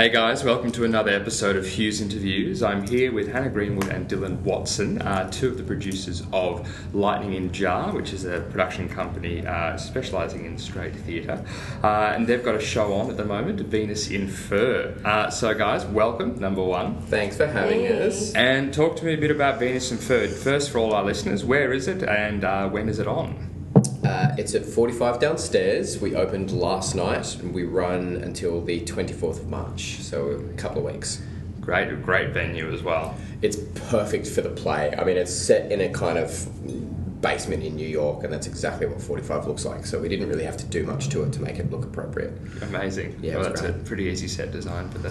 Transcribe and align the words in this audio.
Hey 0.00 0.08
guys, 0.08 0.42
welcome 0.42 0.72
to 0.72 0.84
another 0.84 1.10
episode 1.10 1.56
of 1.56 1.66
Hughes 1.66 2.00
Interviews. 2.00 2.62
I'm 2.62 2.88
here 2.88 3.12
with 3.12 3.30
Hannah 3.30 3.50
Greenwood 3.50 3.88
and 3.88 4.08
Dylan 4.08 4.40
Watson, 4.40 5.02
uh, 5.02 5.30
two 5.30 5.48
of 5.48 5.58
the 5.58 5.62
producers 5.62 6.22
of 6.32 6.66
Lightning 6.94 7.34
in 7.34 7.52
Jar, 7.52 7.92
which 7.92 8.14
is 8.14 8.24
a 8.24 8.40
production 8.40 8.88
company 8.88 9.46
uh, 9.46 9.76
specialising 9.76 10.46
in 10.46 10.56
straight 10.56 10.96
theatre. 10.96 11.44
Uh, 11.84 12.14
and 12.14 12.26
they've 12.26 12.42
got 12.42 12.54
a 12.54 12.60
show 12.60 12.94
on 12.94 13.10
at 13.10 13.18
the 13.18 13.26
moment, 13.26 13.60
Venus 13.60 14.08
in 14.08 14.26
Fur. 14.26 14.98
Uh, 15.04 15.28
so, 15.28 15.52
guys, 15.52 15.84
welcome, 15.84 16.40
number 16.40 16.64
one. 16.64 16.98
Thanks 17.02 17.36
for 17.36 17.46
having 17.46 17.86
us. 17.86 18.32
And 18.32 18.72
talk 18.72 18.96
to 18.96 19.04
me 19.04 19.12
a 19.12 19.18
bit 19.18 19.30
about 19.30 19.58
Venus 19.58 19.92
in 19.92 19.98
Fur. 19.98 20.28
First, 20.28 20.70
for 20.70 20.78
all 20.78 20.94
our 20.94 21.04
listeners, 21.04 21.44
where 21.44 21.74
is 21.74 21.88
it 21.88 22.02
and 22.04 22.42
uh, 22.42 22.70
when 22.70 22.88
is 22.88 23.00
it 23.00 23.06
on? 23.06 23.49
Uh, 24.10 24.34
it's 24.36 24.56
at 24.56 24.64
45 24.64 25.20
downstairs. 25.20 26.00
We 26.00 26.16
opened 26.16 26.50
last 26.50 26.96
night 26.96 27.36
and 27.36 27.54
we 27.54 27.62
run 27.62 28.16
until 28.16 28.60
the 28.60 28.80
24th 28.80 29.38
of 29.38 29.48
March, 29.48 29.98
so 30.00 30.30
a 30.30 30.54
couple 30.54 30.84
of 30.84 30.92
weeks. 30.92 31.22
Great, 31.60 32.02
great 32.02 32.30
venue 32.30 32.72
as 32.72 32.82
well. 32.82 33.14
It's 33.40 33.56
perfect 33.88 34.26
for 34.26 34.40
the 34.40 34.50
play. 34.50 34.92
I 34.98 35.04
mean, 35.04 35.16
it's 35.16 35.32
set 35.32 35.70
in 35.70 35.80
a 35.80 35.88
kind 35.90 36.18
of 36.18 36.48
basement 37.20 37.62
in 37.62 37.76
New 37.76 37.86
York, 37.86 38.24
and 38.24 38.32
that's 38.32 38.48
exactly 38.48 38.88
what 38.88 39.00
45 39.00 39.46
looks 39.46 39.64
like. 39.64 39.86
So 39.86 40.00
we 40.00 40.08
didn't 40.08 40.28
really 40.28 40.44
have 40.44 40.56
to 40.56 40.66
do 40.66 40.84
much 40.84 41.08
to 41.10 41.22
it 41.22 41.32
to 41.34 41.40
make 41.40 41.60
it 41.60 41.70
look 41.70 41.84
appropriate. 41.84 42.32
Amazing. 42.62 43.16
Yeah, 43.22 43.36
well, 43.36 43.44
that's 43.44 43.62
a 43.62 43.72
pretty 43.72 44.04
easy 44.04 44.26
set 44.26 44.50
design 44.50 44.90
for 44.90 44.98
the 44.98 45.10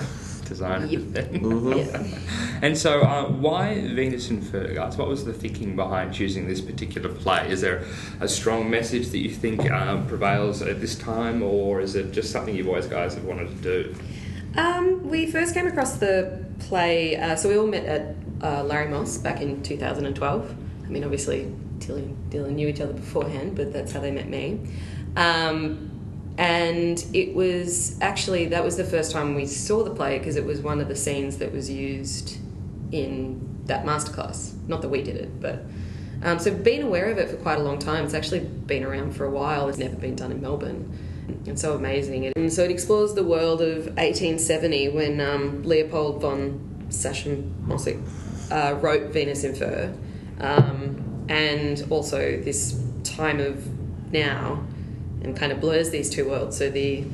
designer. 0.49 0.85
Yep. 0.85 1.01
Mm-hmm. 1.01 2.25
And 2.61 2.77
so, 2.77 3.03
uh, 3.03 3.29
why 3.29 3.87
Venus 3.87 4.29
and 4.29 4.45
Fergus? 4.45 4.97
What 4.97 5.07
was 5.07 5.23
the 5.23 5.31
thinking 5.31 5.77
behind 5.77 6.13
choosing 6.13 6.45
this 6.45 6.59
particular 6.59 7.07
play? 7.07 7.49
Is 7.49 7.61
there 7.61 7.85
a 8.19 8.27
strong 8.27 8.69
message 8.69 9.07
that 9.09 9.19
you 9.19 9.29
think 9.29 9.71
um, 9.71 10.05
prevails 10.07 10.61
at 10.61 10.81
this 10.81 10.97
time, 10.97 11.41
or 11.41 11.79
is 11.79 11.95
it 11.95 12.11
just 12.11 12.33
something 12.33 12.53
you 12.53 12.65
boys 12.65 12.85
guys 12.85 13.13
have 13.13 13.23
wanted 13.23 13.47
to 13.47 13.63
do? 13.63 13.95
Um, 14.57 15.07
we 15.07 15.25
first 15.31 15.53
came 15.53 15.67
across 15.67 15.99
the 15.99 16.43
play, 16.59 17.15
uh, 17.15 17.37
so 17.37 17.47
we 17.47 17.57
all 17.57 17.67
met 17.67 17.85
at 17.85 18.15
uh, 18.43 18.63
Larry 18.63 18.89
Moss 18.89 19.17
back 19.17 19.39
in 19.39 19.63
2012. 19.63 20.55
I 20.83 20.89
mean, 20.89 21.05
obviously, 21.05 21.53
Tilly 21.79 22.03
and 22.03 22.31
Dylan 22.31 22.55
knew 22.55 22.67
each 22.67 22.81
other 22.81 22.93
beforehand, 22.93 23.55
but 23.55 23.71
that's 23.71 23.93
how 23.93 24.01
they 24.01 24.11
met 24.11 24.27
me. 24.27 24.59
Um, 25.15 25.88
and 26.39 27.05
it 27.13 27.35
was 27.35 27.99
actually, 27.99 28.45
that 28.45 28.63
was 28.63 28.77
the 28.77 28.85
first 28.85 29.11
time 29.11 29.35
we 29.35 29.45
saw 29.45 29.83
the 29.83 29.89
play 29.89 30.17
because 30.17 30.37
it 30.37 30.45
was 30.45 30.61
one 30.61 30.79
of 30.79 30.87
the 30.87 30.95
scenes 30.95 31.37
that 31.39 31.51
was 31.51 31.69
used 31.69 32.37
in 32.93 33.61
that 33.65 33.85
masterclass. 33.85 34.53
Not 34.69 34.81
that 34.81 34.87
we 34.87 35.03
did 35.03 35.17
it, 35.17 35.41
but. 35.41 35.63
Um, 36.23 36.39
so, 36.39 36.53
been 36.53 36.81
aware 36.81 37.11
of 37.11 37.17
it 37.17 37.29
for 37.29 37.35
quite 37.35 37.59
a 37.59 37.61
long 37.61 37.77
time. 37.77 38.05
It's 38.05 38.13
actually 38.13 38.39
been 38.39 38.85
around 38.85 39.17
for 39.17 39.25
a 39.25 39.29
while. 39.29 39.67
It's 39.67 39.77
never 39.77 39.97
been 39.97 40.15
done 40.15 40.31
in 40.31 40.41
Melbourne. 40.41 40.97
And 41.45 41.59
so 41.59 41.75
amazing. 41.75 42.31
And 42.35 42.51
so 42.51 42.63
it 42.63 42.71
explores 42.71 43.13
the 43.13 43.23
world 43.23 43.61
of 43.61 43.87
1870 43.97 44.89
when 44.89 45.19
um, 45.19 45.63
Leopold 45.63 46.21
von 46.21 46.85
Sacher-Masoch 46.89 48.01
uh, 48.51 48.75
wrote 48.75 49.11
Venus 49.11 49.43
in 49.43 49.55
Fur. 49.55 49.93
Um, 50.39 51.25
and 51.29 51.85
also 51.89 52.41
this 52.41 52.81
time 53.03 53.39
of 53.39 53.65
now 54.11 54.63
and 55.21 55.35
kind 55.35 55.51
of 55.51 55.59
blurs 55.59 55.89
these 55.89 56.09
two 56.09 56.29
worlds. 56.29 56.57
So 56.57 56.69
the 56.69 57.05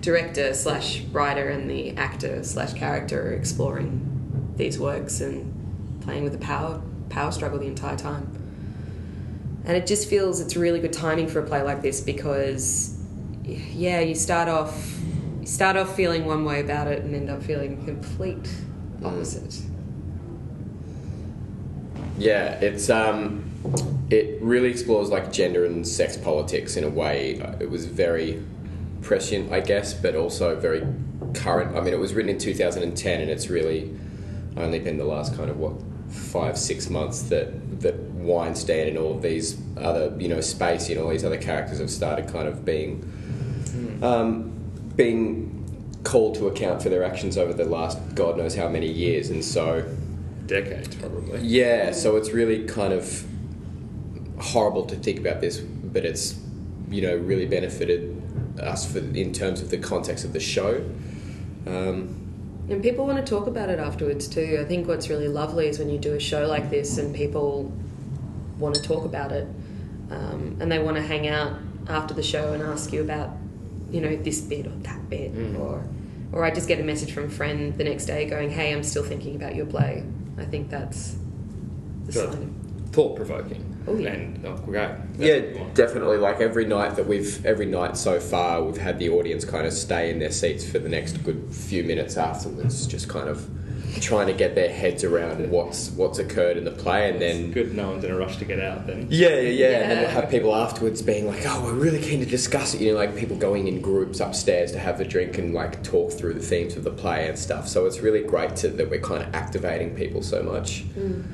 director 0.00 0.52
slash 0.52 1.02
writer 1.12 1.48
and 1.48 1.70
the 1.70 1.96
actor 1.96 2.42
slash 2.42 2.72
character 2.72 3.28
are 3.28 3.32
exploring 3.34 4.54
these 4.56 4.78
works 4.78 5.20
and 5.20 6.00
playing 6.02 6.24
with 6.24 6.32
the 6.32 6.38
power 6.38 6.82
power 7.08 7.30
struggle 7.30 7.58
the 7.58 7.66
entire 7.66 7.96
time. 7.96 8.38
And 9.64 9.76
it 9.76 9.86
just 9.86 10.08
feels 10.08 10.40
it's 10.40 10.56
really 10.56 10.80
good 10.80 10.92
timing 10.92 11.28
for 11.28 11.38
a 11.38 11.46
play 11.46 11.62
like 11.62 11.82
this 11.82 12.00
because, 12.00 12.98
yeah, 13.44 14.00
you 14.00 14.14
start 14.14 14.48
off 14.48 14.98
you 15.40 15.46
start 15.46 15.76
off 15.76 15.94
feeling 15.94 16.24
one 16.24 16.44
way 16.44 16.60
about 16.60 16.88
it 16.88 17.02
and 17.02 17.14
end 17.14 17.30
up 17.30 17.42
feeling 17.42 17.84
complete 17.84 18.48
opposite. 19.04 19.60
Yeah, 22.18 22.52
it's 22.60 22.90
um, 22.90 23.51
it 24.10 24.40
really 24.42 24.68
explores 24.68 25.08
like 25.08 25.32
gender 25.32 25.64
and 25.64 25.86
sex 25.86 26.16
politics 26.16 26.76
in 26.76 26.84
a 26.84 26.88
way. 26.88 27.40
uh, 27.40 27.54
It 27.60 27.70
was 27.70 27.86
very 27.86 28.42
prescient, 29.00 29.52
I 29.52 29.60
guess, 29.60 29.94
but 29.94 30.14
also 30.14 30.58
very 30.58 30.86
current. 31.34 31.76
I 31.76 31.80
mean, 31.80 31.94
it 31.94 31.98
was 31.98 32.14
written 32.14 32.30
in 32.30 32.38
2010, 32.38 33.20
and 33.20 33.30
it's 33.30 33.48
really 33.48 33.94
only 34.56 34.78
been 34.78 34.98
the 34.98 35.04
last 35.04 35.36
kind 35.36 35.48
of 35.50 35.58
what 35.58 35.74
five, 36.10 36.58
six 36.58 36.90
months 36.90 37.22
that 37.22 37.80
that 37.80 37.98
Weinstein 37.98 38.86
and 38.88 38.98
all 38.98 39.16
of 39.16 39.22
these 39.22 39.60
other, 39.76 40.14
you 40.18 40.28
know, 40.28 40.38
Spacey 40.38 40.90
and 40.90 41.00
all 41.00 41.08
these 41.08 41.24
other 41.24 41.38
characters 41.38 41.78
have 41.78 41.90
started 41.90 42.28
kind 42.28 42.46
of 42.46 42.64
being 42.64 43.02
um, 44.02 44.52
being 44.94 45.48
called 46.04 46.34
to 46.34 46.48
account 46.48 46.82
for 46.82 46.88
their 46.88 47.02
actions 47.04 47.38
over 47.38 47.52
the 47.52 47.64
last 47.64 47.98
God 48.14 48.36
knows 48.36 48.54
how 48.54 48.68
many 48.68 48.90
years, 48.90 49.30
and 49.30 49.44
so. 49.44 49.84
Decades, 50.46 50.94
probably. 50.96 51.40
Yeah, 51.40 51.92
so 51.92 52.16
it's 52.16 52.30
really 52.30 52.64
kind 52.66 52.92
of 52.92 53.24
horrible 54.42 54.84
to 54.86 54.96
think 54.96 55.18
about 55.18 55.40
this, 55.40 55.58
but 55.58 56.04
it's 56.04 56.38
you 56.90 57.02
know 57.02 57.16
really 57.16 57.46
benefited 57.46 58.20
us 58.60 58.90
for 58.90 58.98
in 58.98 59.32
terms 59.32 59.60
of 59.60 59.70
the 59.70 59.78
context 59.78 60.24
of 60.24 60.32
the 60.32 60.40
show. 60.40 60.84
Um, 61.66 62.18
And 62.68 62.82
people 62.82 63.06
want 63.06 63.24
to 63.24 63.28
talk 63.28 63.46
about 63.46 63.68
it 63.70 63.78
afterwards 63.78 64.28
too. 64.28 64.58
I 64.60 64.64
think 64.64 64.86
what's 64.86 65.08
really 65.08 65.28
lovely 65.28 65.66
is 65.68 65.78
when 65.78 65.88
you 65.88 65.98
do 65.98 66.14
a 66.14 66.20
show 66.20 66.46
like 66.46 66.70
this 66.70 66.98
and 66.98 67.14
people 67.14 67.72
want 68.58 68.74
to 68.76 68.82
talk 68.82 69.04
about 69.04 69.32
it 69.32 69.46
um, 70.10 70.56
and 70.60 70.70
they 70.70 70.78
want 70.78 70.96
to 70.96 71.02
hang 71.02 71.26
out 71.26 71.52
after 71.88 72.14
the 72.14 72.22
show 72.22 72.52
and 72.52 72.62
ask 72.62 72.92
you 72.92 73.00
about, 73.00 73.30
you 73.90 74.00
know, 74.00 74.14
this 74.16 74.40
bit 74.40 74.66
or 74.66 74.76
that 74.82 75.08
bit, 75.08 75.32
or 75.56 75.84
or 76.32 76.44
I 76.44 76.50
just 76.50 76.68
get 76.68 76.80
a 76.80 76.84
message 76.84 77.12
from 77.12 77.24
a 77.24 77.30
friend 77.30 77.76
the 77.76 77.84
next 77.84 78.06
day 78.06 78.24
going, 78.26 78.50
"Hey, 78.50 78.72
I'm 78.72 78.82
still 78.82 79.04
thinking 79.04 79.34
about 79.36 79.54
your 79.54 79.66
play." 79.66 80.04
I 80.38 80.44
think 80.44 80.70
that's 80.70 81.16
the. 82.06 82.12
Thought 82.92 83.16
provoking. 83.16 83.71
Oh, 83.86 83.96
yeah. 83.96 84.10
And 84.12 84.46
oh, 84.46 84.56
great. 84.56 84.88
That's 85.14 85.18
yeah, 85.18 85.36
what 85.40 85.52
we 85.52 85.58
want. 85.60 85.74
definitely. 85.74 86.16
Like 86.18 86.40
every 86.40 86.64
night 86.66 86.96
that 86.96 87.06
we've 87.06 87.44
every 87.44 87.66
night 87.66 87.96
so 87.96 88.20
far, 88.20 88.62
we've 88.62 88.76
had 88.76 88.98
the 88.98 89.08
audience 89.10 89.44
kind 89.44 89.66
of 89.66 89.72
stay 89.72 90.10
in 90.10 90.18
their 90.18 90.30
seats 90.32 90.68
for 90.68 90.78
the 90.78 90.88
next 90.88 91.22
good 91.24 91.48
few 91.52 91.82
minutes 91.84 92.16
afterwards, 92.16 92.86
just 92.86 93.08
kind 93.08 93.28
of 93.28 93.48
trying 94.00 94.26
to 94.26 94.32
get 94.32 94.54
their 94.54 94.72
heads 94.72 95.04
around 95.04 95.50
what's 95.50 95.90
what's 95.90 96.18
occurred 96.18 96.56
in 96.56 96.64
the 96.64 96.70
play, 96.70 97.10
and 97.10 97.20
then 97.20 97.50
Good, 97.52 97.74
no 97.74 97.90
one's 97.90 98.02
in 98.04 98.10
a 98.10 98.16
rush 98.16 98.36
to 98.38 98.44
get 98.46 98.58
out 98.58 98.86
then. 98.86 99.06
Yeah, 99.10 99.28
yeah, 99.30 99.40
yeah. 99.40 99.66
And 99.80 99.90
then 99.90 99.96
Yeah. 99.98 100.00
we'll 100.02 100.10
have 100.22 100.30
people 100.30 100.54
afterwards 100.54 101.02
being 101.02 101.26
like, 101.26 101.42
"Oh, 101.44 101.62
we're 101.64 101.74
really 101.74 102.00
keen 102.00 102.20
to 102.20 102.26
discuss 102.26 102.72
it." 102.74 102.80
You 102.80 102.92
know, 102.92 102.98
like 102.98 103.14
people 103.16 103.36
going 103.36 103.68
in 103.68 103.80
groups 103.82 104.20
upstairs 104.20 104.72
to 104.72 104.78
have 104.78 105.00
a 105.00 105.04
drink 105.04 105.36
and 105.38 105.52
like 105.52 105.82
talk 105.82 106.12
through 106.12 106.34
the 106.34 106.40
themes 106.40 106.74
of 106.76 106.84
the 106.84 106.90
play 106.90 107.28
and 107.28 107.38
stuff. 107.38 107.68
So 107.68 107.84
it's 107.84 108.00
really 108.00 108.22
great 108.22 108.56
to, 108.56 108.68
that 108.68 108.88
we're 108.88 109.00
kind 109.00 109.22
of 109.24 109.34
activating 109.34 109.94
people 109.94 110.22
so 110.22 110.42
much. 110.42 110.84
Mm. 110.94 111.24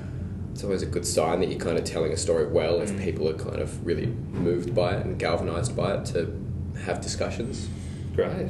It's 0.58 0.64
always 0.64 0.82
a 0.82 0.86
good 0.86 1.06
sign 1.06 1.38
that 1.38 1.50
you're 1.50 1.60
kind 1.60 1.78
of 1.78 1.84
telling 1.84 2.10
a 2.10 2.16
story 2.16 2.48
well 2.48 2.80
if 2.80 3.00
people 3.00 3.28
are 3.28 3.34
kind 3.34 3.60
of 3.60 3.86
really 3.86 4.06
moved 4.06 4.74
by 4.74 4.96
it 4.96 5.06
and 5.06 5.16
galvanized 5.16 5.76
by 5.76 5.94
it 5.94 6.04
to 6.06 6.36
have 6.84 7.00
discussions. 7.00 7.68
Great. 8.16 8.48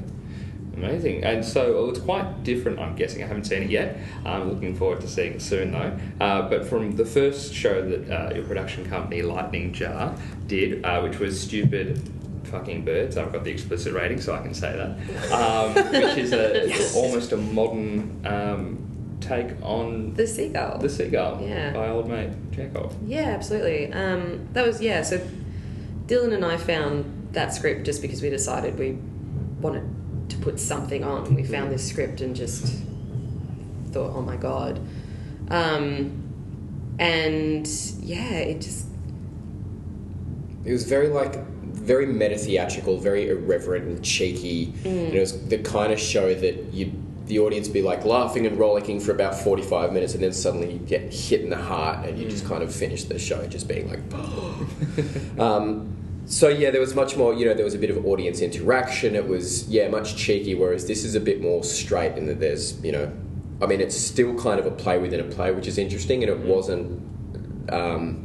Amazing. 0.74 1.22
And 1.22 1.44
so 1.44 1.74
well, 1.74 1.90
it's 1.90 1.98
quite 1.98 2.44
different, 2.44 2.78
I'm 2.78 2.96
guessing. 2.96 3.22
I 3.22 3.26
haven't 3.26 3.44
seen 3.44 3.64
it 3.64 3.68
yet. 3.68 3.98
I'm 4.24 4.50
looking 4.50 4.74
forward 4.74 5.02
to 5.02 5.06
seeing 5.06 5.34
it 5.34 5.42
soon, 5.42 5.72
though. 5.72 5.98
Uh, 6.18 6.48
but 6.48 6.64
from 6.64 6.96
the 6.96 7.04
first 7.04 7.52
show 7.52 7.86
that 7.86 8.10
uh, 8.10 8.34
your 8.34 8.46
production 8.46 8.88
company, 8.88 9.20
Lightning 9.20 9.74
Jar, 9.74 10.16
did, 10.46 10.82
uh, 10.86 11.02
which 11.02 11.18
was 11.18 11.38
Stupid 11.38 12.10
Fucking 12.44 12.86
Birds, 12.86 13.18
I've 13.18 13.34
got 13.34 13.44
the 13.44 13.50
explicit 13.50 13.92
rating, 13.92 14.22
so 14.22 14.34
I 14.34 14.40
can 14.40 14.54
say 14.54 14.74
that, 14.74 15.30
um, 15.30 15.74
which 15.92 16.16
is 16.16 16.32
a, 16.32 16.96
almost 16.96 17.32
a 17.32 17.36
modern 17.36 18.24
um, 18.24 18.87
take 19.20 19.50
on 19.62 20.14
The 20.14 20.26
seagull. 20.26 20.78
The 20.78 20.88
Seagull 20.88 21.40
Yeah. 21.46 21.72
by 21.72 21.88
old 21.88 22.08
mate 22.08 22.30
Chekhov. 22.54 22.96
Yeah, 23.06 23.22
absolutely. 23.30 23.92
Um, 23.92 24.48
that 24.52 24.66
was 24.66 24.80
yeah. 24.80 25.02
So 25.02 25.20
Dylan 26.06 26.32
and 26.32 26.44
I 26.44 26.56
found 26.56 27.28
that 27.32 27.52
script 27.54 27.84
just 27.84 28.00
because 28.02 28.22
we 28.22 28.30
decided 28.30 28.78
we 28.78 28.96
wanted 29.60 29.84
to 30.30 30.36
put 30.38 30.58
something 30.60 31.04
on. 31.04 31.34
We 31.34 31.42
found 31.44 31.70
this 31.72 31.86
script 31.86 32.20
and 32.20 32.34
just 32.34 32.82
thought, 33.90 34.14
oh 34.14 34.22
my 34.22 34.36
god. 34.36 34.80
Um, 35.50 36.24
and 36.98 37.66
yeah, 38.00 38.32
it 38.38 38.60
just 38.60 38.86
It 40.64 40.72
was 40.72 40.84
very 40.84 41.08
like 41.08 41.36
very 41.64 42.06
meta 42.06 42.36
theatrical, 42.36 42.98
very 42.98 43.28
irreverent 43.30 43.86
and 43.86 44.04
cheeky. 44.04 44.74
And 44.84 45.14
it 45.14 45.20
was 45.20 45.46
the 45.48 45.58
kind 45.58 45.92
of 45.92 45.98
show 46.00 46.34
that 46.34 46.72
you 46.74 46.92
the 47.28 47.38
audience 47.38 47.68
be 47.68 47.82
like 47.82 48.04
laughing 48.04 48.46
and 48.46 48.58
rollicking 48.58 49.00
for 49.00 49.12
about 49.12 49.34
forty 49.34 49.62
five 49.62 49.92
minutes, 49.92 50.14
and 50.14 50.22
then 50.22 50.32
suddenly 50.32 50.72
you 50.72 50.78
get 50.78 51.12
hit 51.12 51.42
in 51.42 51.50
the 51.50 51.56
heart, 51.56 52.06
and 52.06 52.18
you 52.18 52.28
just 52.28 52.46
kind 52.46 52.62
of 52.62 52.74
finish 52.74 53.04
the 53.04 53.18
show 53.18 53.46
just 53.46 53.68
being 53.68 53.88
like. 53.88 55.38
um, 55.38 55.94
so 56.26 56.48
yeah, 56.48 56.70
there 56.70 56.80
was 56.80 56.94
much 56.94 57.16
more. 57.16 57.32
You 57.34 57.46
know, 57.46 57.54
there 57.54 57.64
was 57.64 57.74
a 57.74 57.78
bit 57.78 57.90
of 57.90 58.04
audience 58.04 58.40
interaction. 58.40 59.14
It 59.14 59.28
was 59.28 59.68
yeah, 59.68 59.88
much 59.88 60.16
cheeky. 60.16 60.54
Whereas 60.54 60.86
this 60.86 61.04
is 61.04 61.14
a 61.14 61.20
bit 61.20 61.40
more 61.40 61.64
straight 61.64 62.16
in 62.16 62.26
that 62.26 62.40
there's 62.40 62.82
you 62.84 62.92
know, 62.92 63.12
I 63.62 63.66
mean, 63.66 63.80
it's 63.80 63.96
still 63.96 64.38
kind 64.38 64.60
of 64.60 64.66
a 64.66 64.70
play 64.70 64.98
within 64.98 65.20
a 65.20 65.24
play, 65.24 65.52
which 65.52 65.66
is 65.66 65.78
interesting, 65.78 66.22
and 66.22 66.30
it 66.30 66.38
wasn't. 66.38 67.02
Um, 67.72 68.24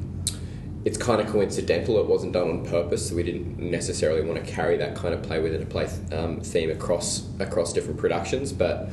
it's 0.85 0.97
kind 0.97 1.21
of 1.21 1.27
coincidental. 1.27 1.97
It 1.99 2.07
wasn't 2.07 2.33
done 2.33 2.49
on 2.49 2.65
purpose, 2.65 3.09
so 3.09 3.15
we 3.15 3.23
didn't 3.23 3.57
necessarily 3.59 4.21
want 4.21 4.43
to 4.43 4.51
carry 4.51 4.77
that 4.77 4.95
kind 4.95 5.13
of 5.13 5.21
play 5.23 5.39
within 5.41 5.61
a 5.61 5.65
play 5.65 5.87
um, 6.11 6.41
theme 6.41 6.69
across 6.69 7.25
across 7.39 7.71
different 7.73 7.97
productions. 7.99 8.51
But 8.51 8.89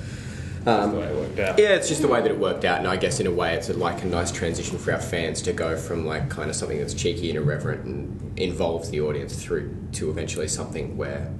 That's 0.65 0.93
the 0.93 0.99
way 0.99 1.07
it 1.07 1.17
worked 1.17 1.39
out. 1.41 1.59
yeah, 1.59 1.71
it's 1.71 1.89
just 1.89 2.03
the 2.03 2.09
way 2.09 2.21
that 2.21 2.31
it 2.31 2.39
worked 2.39 2.65
out, 2.65 2.79
and 2.79 2.87
I 2.87 2.97
guess 2.97 3.19
in 3.19 3.27
a 3.27 3.31
way, 3.33 3.55
it's 3.55 3.69
a, 3.71 3.75
like 3.75 4.03
a 4.03 4.07
nice 4.07 4.31
transition 4.31 4.79
for 4.79 4.93
our 4.93 5.01
fans 5.01 5.43
to 5.43 5.53
go 5.53 5.77
from 5.77 6.07
like 6.07 6.29
kind 6.31 6.49
of 6.49 6.57
something 6.57 6.79
that's 6.79 6.95
cheeky 6.95 7.29
and 7.31 7.39
irreverent 7.39 7.85
and 7.85 8.39
involves 8.39 8.91
the 8.91 9.01
audience 9.01 9.43
through 9.43 9.75
to 9.93 10.11
eventually 10.11 10.47
something 10.49 10.97
where, 10.97 11.33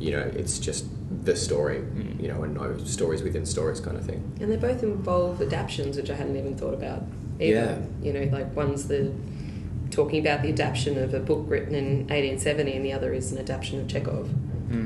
you 0.00 0.10
know, 0.10 0.30
it's 0.34 0.58
just 0.58 0.86
the 1.24 1.36
story, 1.36 1.84
you 2.18 2.26
know, 2.26 2.42
and 2.42 2.54
no 2.54 2.76
stories 2.78 3.22
within 3.22 3.46
stories 3.46 3.78
kind 3.78 3.96
of 3.96 4.04
thing. 4.04 4.36
And 4.40 4.50
they 4.50 4.56
both 4.56 4.82
involve 4.82 5.40
adaptions, 5.40 5.96
which 5.96 6.10
I 6.10 6.14
hadn't 6.14 6.36
even 6.36 6.56
thought 6.56 6.74
about. 6.74 7.02
Either. 7.38 7.54
Yeah. 7.54 7.78
You 8.02 8.12
know, 8.12 8.36
like 8.36 8.54
one's 8.56 8.88
the 8.88 9.12
talking 9.92 10.18
about 10.26 10.42
the 10.42 10.48
adaptation 10.48 10.98
of 10.98 11.14
a 11.14 11.20
book 11.20 11.44
written 11.46 11.74
in 11.74 11.98
1870, 12.08 12.72
and 12.76 12.84
the 12.84 12.92
other 12.92 13.12
is 13.12 13.30
an 13.30 13.38
adaptation 13.38 13.80
of 13.80 13.86
Chekhov. 13.88 14.28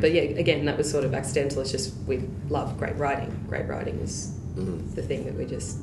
But 0.00 0.12
yeah, 0.12 0.22
again, 0.22 0.64
that 0.64 0.76
was 0.76 0.90
sort 0.90 1.04
of 1.04 1.14
accidental. 1.14 1.62
It's 1.62 1.70
just 1.70 1.94
we 2.08 2.24
love 2.48 2.76
great 2.76 2.96
writing. 2.96 3.38
Great 3.48 3.68
writing 3.68 4.00
is 4.00 4.32
Mhm. 4.56 4.94
the 4.96 5.02
thing 5.02 5.24
that 5.26 5.34
we 5.34 5.44
just 5.44 5.78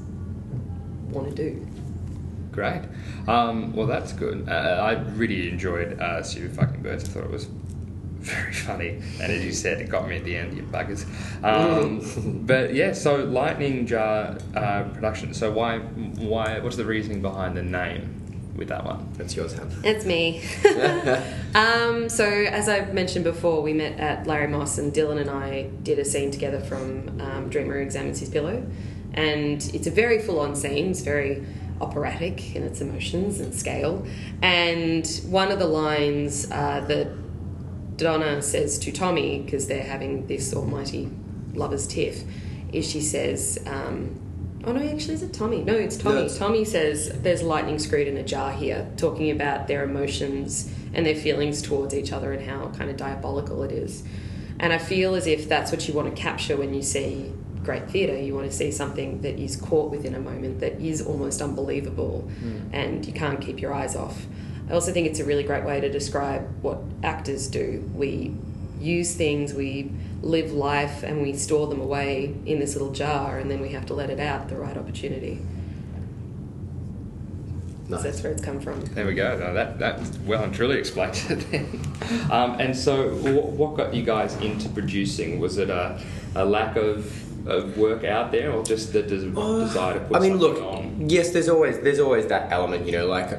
want 1.09 1.29
to 1.33 1.35
do. 1.35 1.65
Great. 2.51 2.81
Um, 3.29 3.73
well, 3.73 3.87
that's 3.87 4.11
good. 4.11 4.49
Uh, 4.49 4.51
I 4.51 4.91
really 5.15 5.47
enjoyed 5.49 5.99
uh, 6.01 6.21
Stupid 6.21 6.51
Fucking 6.51 6.81
Birds. 6.81 7.05
I 7.05 7.07
thought 7.07 7.23
it 7.23 7.31
was 7.31 7.45
very 8.19 8.51
funny. 8.51 8.99
And 9.21 9.31
as 9.31 9.45
you 9.45 9.53
said, 9.53 9.79
it 9.79 9.87
got 9.89 10.05
me 10.09 10.17
at 10.17 10.25
the 10.25 10.35
end, 10.35 10.57
you 10.57 10.63
buggers. 10.63 11.05
Um, 11.41 12.43
but 12.45 12.73
yeah, 12.73 12.91
so 12.91 13.23
Lightning 13.23 13.87
Jar 13.87 14.37
uh, 14.53 14.83
production. 14.93 15.33
So 15.33 15.49
why, 15.51 15.79
why, 15.79 16.59
what's 16.59 16.75
the 16.75 16.85
reasoning 16.85 17.21
behind 17.21 17.55
the 17.55 17.63
name 17.63 18.19
with 18.55 18.67
that 18.69 18.85
one? 18.85 19.09
That's 19.13 19.35
yours, 19.35 19.53
Han. 19.53 19.71
It's 19.83 20.05
me. 20.05 20.43
um, 21.55 22.09
so, 22.09 22.25
as 22.25 22.69
I've 22.69 22.93
mentioned 22.93 23.23
before, 23.23 23.61
we 23.61 23.73
met 23.73 23.99
at 23.99 24.27
Larry 24.27 24.47
Moss, 24.47 24.77
and 24.77 24.93
Dylan 24.93 25.19
and 25.19 25.29
I 25.29 25.69
did 25.83 25.99
a 25.99 26.05
scene 26.05 26.31
together 26.31 26.59
from 26.59 27.19
um, 27.21 27.49
Dreamer 27.49 27.79
Examines 27.79 28.19
His 28.19 28.29
Pillow. 28.29 28.65
And 29.13 29.63
it's 29.73 29.87
a 29.87 29.91
very 29.91 30.19
full 30.19 30.39
on 30.39 30.55
scene, 30.55 30.91
it's 30.91 31.01
very 31.01 31.45
operatic 31.81 32.55
in 32.55 32.63
its 32.63 32.81
emotions 32.81 33.39
and 33.39 33.53
scale. 33.53 34.05
And 34.41 35.05
one 35.27 35.51
of 35.51 35.59
the 35.59 35.67
lines 35.67 36.49
uh, 36.49 36.83
that 36.87 37.97
Donna 37.97 38.41
says 38.41 38.79
to 38.79 38.91
Tommy, 38.91 39.41
because 39.41 39.67
they're 39.67 39.83
having 39.83 40.27
this 40.27 40.53
almighty 40.53 41.09
lovers 41.53 41.85
tiff, 41.85 42.23
is 42.71 42.89
she 42.89 43.01
says, 43.01 43.59
um, 43.67 44.19
Oh 44.65 44.71
no, 44.71 44.81
actually, 44.81 45.15
is 45.15 45.23
it 45.23 45.33
Tommy? 45.33 45.63
No, 45.63 45.73
it's 45.73 45.97
Tommy. 45.97 46.29
Tommy 46.29 46.63
says 46.63 47.11
there's 47.21 47.43
lightning 47.43 47.79
screwed 47.79 48.07
in 48.07 48.15
a 48.17 48.23
jar 48.23 48.51
here, 48.51 48.89
talking 48.95 49.29
about 49.29 49.67
their 49.67 49.83
emotions 49.83 50.73
and 50.93 51.05
their 51.05 51.15
feelings 51.15 51.61
towards 51.61 51.93
each 51.93 52.13
other 52.13 52.31
and 52.31 52.49
how 52.49 52.69
kind 52.69 52.89
of 52.89 52.95
diabolical 52.95 53.63
it 53.63 53.71
is. 53.71 54.03
And 54.59 54.71
I 54.71 54.77
feel 54.77 55.15
as 55.15 55.27
if 55.27 55.49
that's 55.49 55.71
what 55.71 55.87
you 55.87 55.93
want 55.93 56.15
to 56.15 56.21
capture 56.21 56.55
when 56.55 56.73
you 56.73 56.81
see 56.81 57.33
great 57.63 57.89
theatre. 57.89 58.17
You 58.17 58.35
want 58.35 58.49
to 58.49 58.55
see 58.55 58.71
something 58.71 59.21
that 59.21 59.39
is 59.39 59.55
caught 59.55 59.89
within 59.91 60.15
a 60.15 60.19
moment 60.19 60.59
that 60.59 60.79
is 60.79 61.01
almost 61.01 61.41
unbelievable 61.41 62.21
hmm. 62.39 62.59
and 62.73 63.05
you 63.05 63.13
can't 63.13 63.41
keep 63.41 63.59
your 63.59 63.73
eyes 63.73 63.95
off. 63.95 64.25
I 64.69 64.73
also 64.73 64.93
think 64.93 65.07
it's 65.07 65.19
a 65.19 65.25
really 65.25 65.43
great 65.43 65.65
way 65.65 65.81
to 65.81 65.89
describe 65.89 66.47
what 66.61 66.79
actors 67.03 67.47
do. 67.47 67.89
We 67.93 68.35
use 68.83 69.15
things, 69.15 69.53
we 69.53 69.91
live 70.21 70.51
life, 70.51 71.03
and 71.03 71.21
we 71.21 71.33
store 71.33 71.67
them 71.67 71.81
away 71.81 72.35
in 72.45 72.59
this 72.59 72.73
little 72.75 72.91
jar, 72.91 73.39
and 73.39 73.49
then 73.49 73.61
we 73.61 73.69
have 73.69 73.85
to 73.87 73.93
let 73.93 74.09
it 74.09 74.19
out 74.19 74.41
at 74.41 74.49
the 74.49 74.55
right 74.57 74.77
opportunity. 74.77 75.39
So 77.89 77.97
that's 77.97 78.23
where 78.23 78.31
it's 78.31 78.41
come 78.43 78.59
from. 78.59 78.81
There 78.95 79.05
we 79.05 79.13
go. 79.13 79.37
No, 79.37 79.53
that 79.53 79.77
that 79.79 79.99
well 80.25 80.43
and 80.43 80.53
truly 80.53 80.77
explains 80.83 81.29
it. 81.29 81.39
Then. 81.51 81.81
Um, 82.31 82.59
and 82.59 82.75
so, 82.75 83.09
wh- 83.09 83.53
what 83.59 83.75
got 83.77 83.93
you 83.93 84.03
guys 84.03 84.35
into 84.37 84.69
producing? 84.69 85.39
Was 85.39 85.57
it 85.57 85.69
a, 85.69 86.01
a 86.33 86.43
lack 86.45 86.75
of, 86.75 87.47
of 87.47 87.77
work 87.77 88.03
out 88.03 88.31
there, 88.31 88.51
or 88.51 88.63
just 88.63 88.93
the 88.93 89.03
des- 89.03 89.29
desire 89.29 89.95
to 89.95 89.99
put 89.99 90.15
Uh, 90.15 90.17
I 90.17 90.21
mean, 90.21 90.39
something 90.39 90.63
look. 90.63 90.63
on? 90.63 91.09
Yes, 91.09 91.31
there's 91.31 91.49
always 91.49 91.79
there's 91.81 91.99
always 91.99 92.25
that 92.27 92.51
element, 92.51 92.85
you 92.85 92.93
know, 92.93 93.05
like 93.05 93.29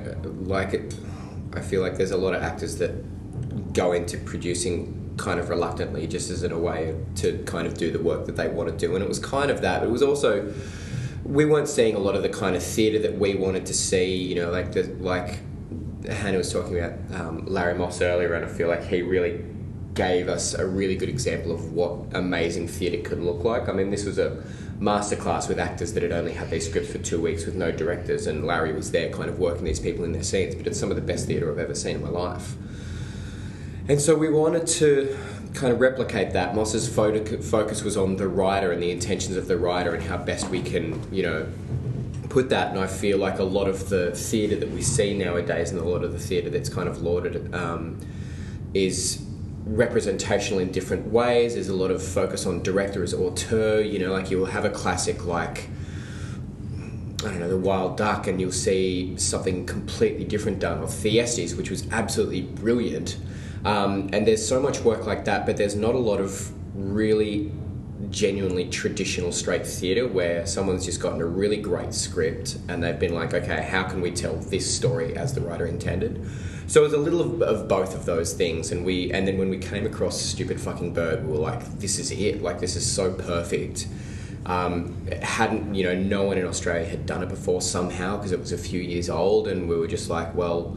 like 0.46 0.74
it, 0.74 0.94
I 1.54 1.60
feel 1.60 1.80
like 1.80 1.96
there's 1.96 2.12
a 2.12 2.16
lot 2.18 2.34
of 2.34 2.42
actors 2.42 2.76
that 2.76 2.92
go 3.72 3.92
into 3.92 4.18
producing 4.18 5.00
kind 5.16 5.38
of 5.38 5.48
reluctantly, 5.48 6.06
just 6.06 6.30
as 6.30 6.42
in 6.42 6.52
a 6.52 6.58
way 6.58 6.94
to 7.16 7.42
kind 7.44 7.66
of 7.66 7.74
do 7.74 7.90
the 7.90 8.00
work 8.00 8.26
that 8.26 8.36
they 8.36 8.48
want 8.48 8.68
to 8.68 8.76
do, 8.76 8.94
and 8.94 9.04
it 9.04 9.08
was 9.08 9.18
kind 9.18 9.50
of 9.50 9.60
that. 9.62 9.80
But 9.80 9.88
it 9.88 9.92
was 9.92 10.02
also 10.02 10.52
we 11.24 11.44
weren't 11.46 11.68
seeing 11.68 11.94
a 11.94 11.98
lot 11.98 12.14
of 12.14 12.22
the 12.22 12.28
kind 12.28 12.54
of 12.54 12.62
theatre 12.62 12.98
that 12.98 13.18
we 13.18 13.34
wanted 13.34 13.64
to 13.66 13.74
see, 13.74 14.14
you 14.14 14.34
know, 14.34 14.50
like 14.50 14.72
the 14.72 14.82
like 15.00 15.40
Hannah 16.06 16.38
was 16.38 16.52
talking 16.52 16.78
about 16.78 16.98
um, 17.18 17.46
Larry 17.46 17.74
Moss 17.74 18.00
earlier, 18.02 18.34
and 18.34 18.44
I 18.44 18.48
feel 18.48 18.68
like 18.68 18.84
he 18.84 19.02
really 19.02 19.44
gave 19.94 20.28
us 20.28 20.54
a 20.54 20.66
really 20.66 20.96
good 20.96 21.08
example 21.08 21.52
of 21.52 21.72
what 21.72 21.98
amazing 22.14 22.66
theatre 22.66 23.08
could 23.08 23.20
look 23.20 23.44
like. 23.44 23.68
I 23.68 23.72
mean, 23.72 23.90
this 23.90 24.04
was 24.04 24.18
a 24.18 24.42
masterclass 24.78 25.48
with 25.48 25.58
actors 25.58 25.92
that 25.92 26.02
had 26.02 26.12
only 26.12 26.32
had 26.32 26.50
their 26.50 26.60
scripts 26.60 26.90
for 26.90 26.98
two 26.98 27.22
weeks 27.22 27.46
with 27.46 27.54
no 27.54 27.70
directors, 27.70 28.26
and 28.26 28.44
Larry 28.44 28.72
was 28.72 28.90
there 28.90 29.10
kind 29.10 29.30
of 29.30 29.38
working 29.38 29.64
these 29.64 29.80
people 29.80 30.04
in 30.04 30.12
their 30.12 30.22
scenes. 30.22 30.54
But 30.54 30.66
it's 30.66 30.78
some 30.78 30.90
of 30.90 30.96
the 30.96 31.02
best 31.02 31.26
theatre 31.26 31.50
I've 31.50 31.58
ever 31.58 31.74
seen 31.74 31.96
in 31.96 32.02
my 32.02 32.10
life. 32.10 32.56
And 33.88 34.00
so 34.00 34.14
we 34.16 34.30
wanted 34.30 34.66
to 34.66 35.16
kind 35.52 35.72
of 35.72 35.80
replicate 35.80 36.32
that. 36.32 36.54
Moss's 36.54 36.88
focus 36.88 37.84
was 37.84 37.96
on 37.96 38.16
the 38.16 38.26
writer 38.26 38.72
and 38.72 38.82
the 38.82 38.90
intentions 38.90 39.36
of 39.36 39.46
the 39.46 39.58
writer 39.58 39.94
and 39.94 40.02
how 40.02 40.16
best 40.16 40.48
we 40.48 40.62
can, 40.62 41.00
you 41.12 41.22
know, 41.22 41.46
put 42.30 42.48
that. 42.48 42.70
And 42.70 42.80
I 42.80 42.86
feel 42.86 43.18
like 43.18 43.38
a 43.38 43.44
lot 43.44 43.68
of 43.68 43.88
the 43.90 44.12
theatre 44.12 44.56
that 44.56 44.70
we 44.70 44.82
see 44.82 45.16
nowadays 45.16 45.70
and 45.70 45.80
a 45.80 45.84
lot 45.84 46.02
of 46.02 46.12
the 46.12 46.18
theatre 46.18 46.50
that's 46.50 46.68
kind 46.68 46.88
of 46.88 47.02
lauded 47.02 47.54
um, 47.54 48.00
is 48.72 49.22
representational 49.64 50.60
in 50.60 50.72
different 50.72 51.06
ways. 51.12 51.54
There's 51.54 51.68
a 51.68 51.76
lot 51.76 51.90
of 51.90 52.02
focus 52.02 52.46
on 52.46 52.62
director 52.62 53.02
as 53.02 53.14
auteur. 53.14 53.80
You 53.80 53.98
know, 53.98 54.12
like 54.12 54.30
you 54.30 54.38
will 54.38 54.46
have 54.46 54.64
a 54.64 54.70
classic 54.70 55.26
like. 55.26 55.68
I 57.20 57.28
don't 57.28 57.40
know, 57.40 57.48
The 57.48 57.56
Wild 57.56 57.96
Duck, 57.96 58.26
and 58.26 58.38
you'll 58.38 58.52
see 58.52 59.16
something 59.16 59.64
completely 59.64 60.24
different 60.24 60.58
done, 60.58 60.82
or 60.82 60.86
Thyestes, 60.86 61.54
which 61.54 61.70
was 61.70 61.90
absolutely 61.90 62.42
brilliant. 62.42 63.16
Um, 63.64 64.10
and 64.12 64.26
there's 64.26 64.46
so 64.46 64.60
much 64.60 64.80
work 64.80 65.06
like 65.06 65.24
that, 65.24 65.46
but 65.46 65.56
there's 65.56 65.76
not 65.76 65.94
a 65.94 65.98
lot 65.98 66.20
of 66.20 66.52
really 66.74 67.50
genuinely 68.10 68.68
traditional 68.68 69.32
straight 69.32 69.66
theatre 69.66 70.06
where 70.06 70.46
someone's 70.46 70.84
just 70.84 71.00
gotten 71.00 71.20
a 71.20 71.26
really 71.26 71.56
great 71.56 71.94
script 71.94 72.58
and 72.68 72.82
they've 72.82 72.98
been 72.98 73.14
like, 73.14 73.32
okay, 73.32 73.62
how 73.62 73.82
can 73.84 74.00
we 74.00 74.10
tell 74.10 74.34
this 74.36 74.72
story 74.72 75.16
as 75.16 75.34
the 75.34 75.40
writer 75.40 75.66
intended? 75.66 76.28
So 76.66 76.80
it 76.80 76.84
was 76.84 76.92
a 76.92 76.98
little 76.98 77.20
of, 77.20 77.42
of 77.42 77.68
both 77.68 77.94
of 77.94 78.06
those 78.06 78.32
things, 78.32 78.72
and 78.72 78.84
we 78.84 79.12
and 79.12 79.28
then 79.28 79.36
when 79.36 79.50
we 79.50 79.58
came 79.58 79.84
across 79.84 80.18
Stupid 80.20 80.58
Fucking 80.58 80.94
Bird, 80.94 81.26
we 81.26 81.32
were 81.32 81.38
like, 81.38 81.62
this 81.78 81.98
is 81.98 82.10
it, 82.10 82.42
like 82.42 82.58
this 82.58 82.74
is 82.74 82.90
so 82.90 83.12
perfect. 83.12 83.86
Um, 84.46 85.06
hadn't 85.22 85.74
you 85.74 85.84
know 85.84 85.94
no 85.94 86.22
one 86.24 86.38
in 86.38 86.46
Australia 86.46 86.86
had 86.86 87.06
done 87.06 87.22
it 87.22 87.28
before 87.28 87.60
somehow 87.60 88.16
because 88.16 88.32
it 88.32 88.40
was 88.40 88.52
a 88.52 88.58
few 88.58 88.80
years 88.80 89.10
old, 89.10 89.46
and 89.46 89.68
we 89.68 89.76
were 89.76 89.86
just 89.86 90.08
like, 90.08 90.34
well, 90.34 90.76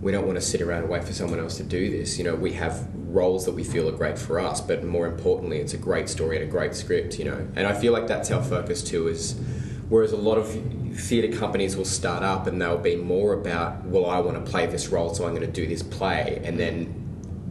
we 0.00 0.12
don't 0.12 0.26
want 0.26 0.36
to 0.36 0.42
sit 0.42 0.60
around 0.60 0.82
and 0.82 0.90
wait 0.90 1.04
for 1.04 1.12
someone 1.12 1.38
else 1.38 1.56
to 1.56 1.62
do 1.62 1.90
this. 1.90 2.18
You 2.18 2.24
know, 2.24 2.34
we 2.34 2.52
have 2.52 2.86
roles 2.94 3.44
that 3.46 3.52
we 3.52 3.64
feel 3.64 3.88
are 3.88 3.92
great 3.92 4.18
for 4.18 4.38
us, 4.38 4.60
but 4.60 4.84
more 4.84 5.06
importantly, 5.06 5.58
it's 5.58 5.74
a 5.74 5.78
great 5.78 6.08
story 6.08 6.36
and 6.36 6.46
a 6.46 6.50
great 6.50 6.74
script. 6.74 7.18
You 7.18 7.26
know, 7.26 7.48
and 7.56 7.66
I 7.66 7.74
feel 7.74 7.92
like 7.92 8.06
that's 8.06 8.30
our 8.30 8.42
focus 8.42 8.82
too. 8.82 9.08
Is 9.08 9.40
whereas 9.88 10.12
a 10.12 10.16
lot 10.16 10.38
of 10.38 10.48
theatre 10.96 11.36
companies 11.36 11.76
will 11.76 11.84
start 11.84 12.22
up 12.22 12.46
and 12.46 12.60
they'll 12.60 12.78
be 12.78 12.96
more 12.96 13.34
about, 13.34 13.84
well, 13.84 14.06
I 14.06 14.18
want 14.18 14.44
to 14.44 14.50
play 14.50 14.66
this 14.66 14.88
role, 14.88 15.14
so 15.14 15.26
I'm 15.26 15.34
going 15.34 15.46
to 15.46 15.52
do 15.52 15.66
this 15.66 15.82
play, 15.82 16.40
and 16.44 16.58
then 16.58 17.02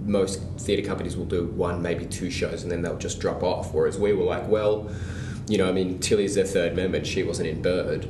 most 0.06 0.42
theatre 0.58 0.88
companies 0.88 1.18
will 1.18 1.26
do 1.26 1.46
one, 1.46 1.82
maybe 1.82 2.06
two 2.06 2.30
shows, 2.30 2.64
and 2.64 2.72
then 2.72 2.82
they'll 2.82 2.98
just 2.98 3.20
drop 3.20 3.44
off. 3.44 3.74
Whereas 3.74 3.98
we 3.98 4.14
were 4.14 4.24
like, 4.24 4.48
well, 4.48 4.90
you 5.48 5.58
know, 5.58 5.68
I 5.68 5.72
mean, 5.72 6.00
Tilly's 6.00 6.36
their 6.36 6.46
third 6.46 6.76
member, 6.76 7.04
she 7.04 7.24
wasn't 7.24 7.50
in 7.50 7.62
Bird. 7.62 8.08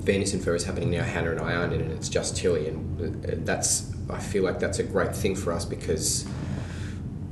Venus 0.00 0.34
in 0.34 0.40
Fur 0.40 0.54
is 0.54 0.64
happening 0.64 0.90
now. 0.90 1.04
Hannah 1.04 1.32
and 1.32 1.40
I 1.40 1.54
aren't 1.54 1.72
in 1.72 1.80
it. 1.80 1.90
It's 1.90 2.08
just 2.08 2.36
Tilly, 2.36 2.68
and 2.68 3.24
uh, 3.24 3.30
that's. 3.44 3.90
I 4.08 4.18
feel 4.18 4.42
like 4.42 4.58
that's 4.58 4.80
a 4.80 4.82
great 4.82 5.14
thing 5.14 5.36
for 5.36 5.52
us 5.52 5.64
because 5.64 6.26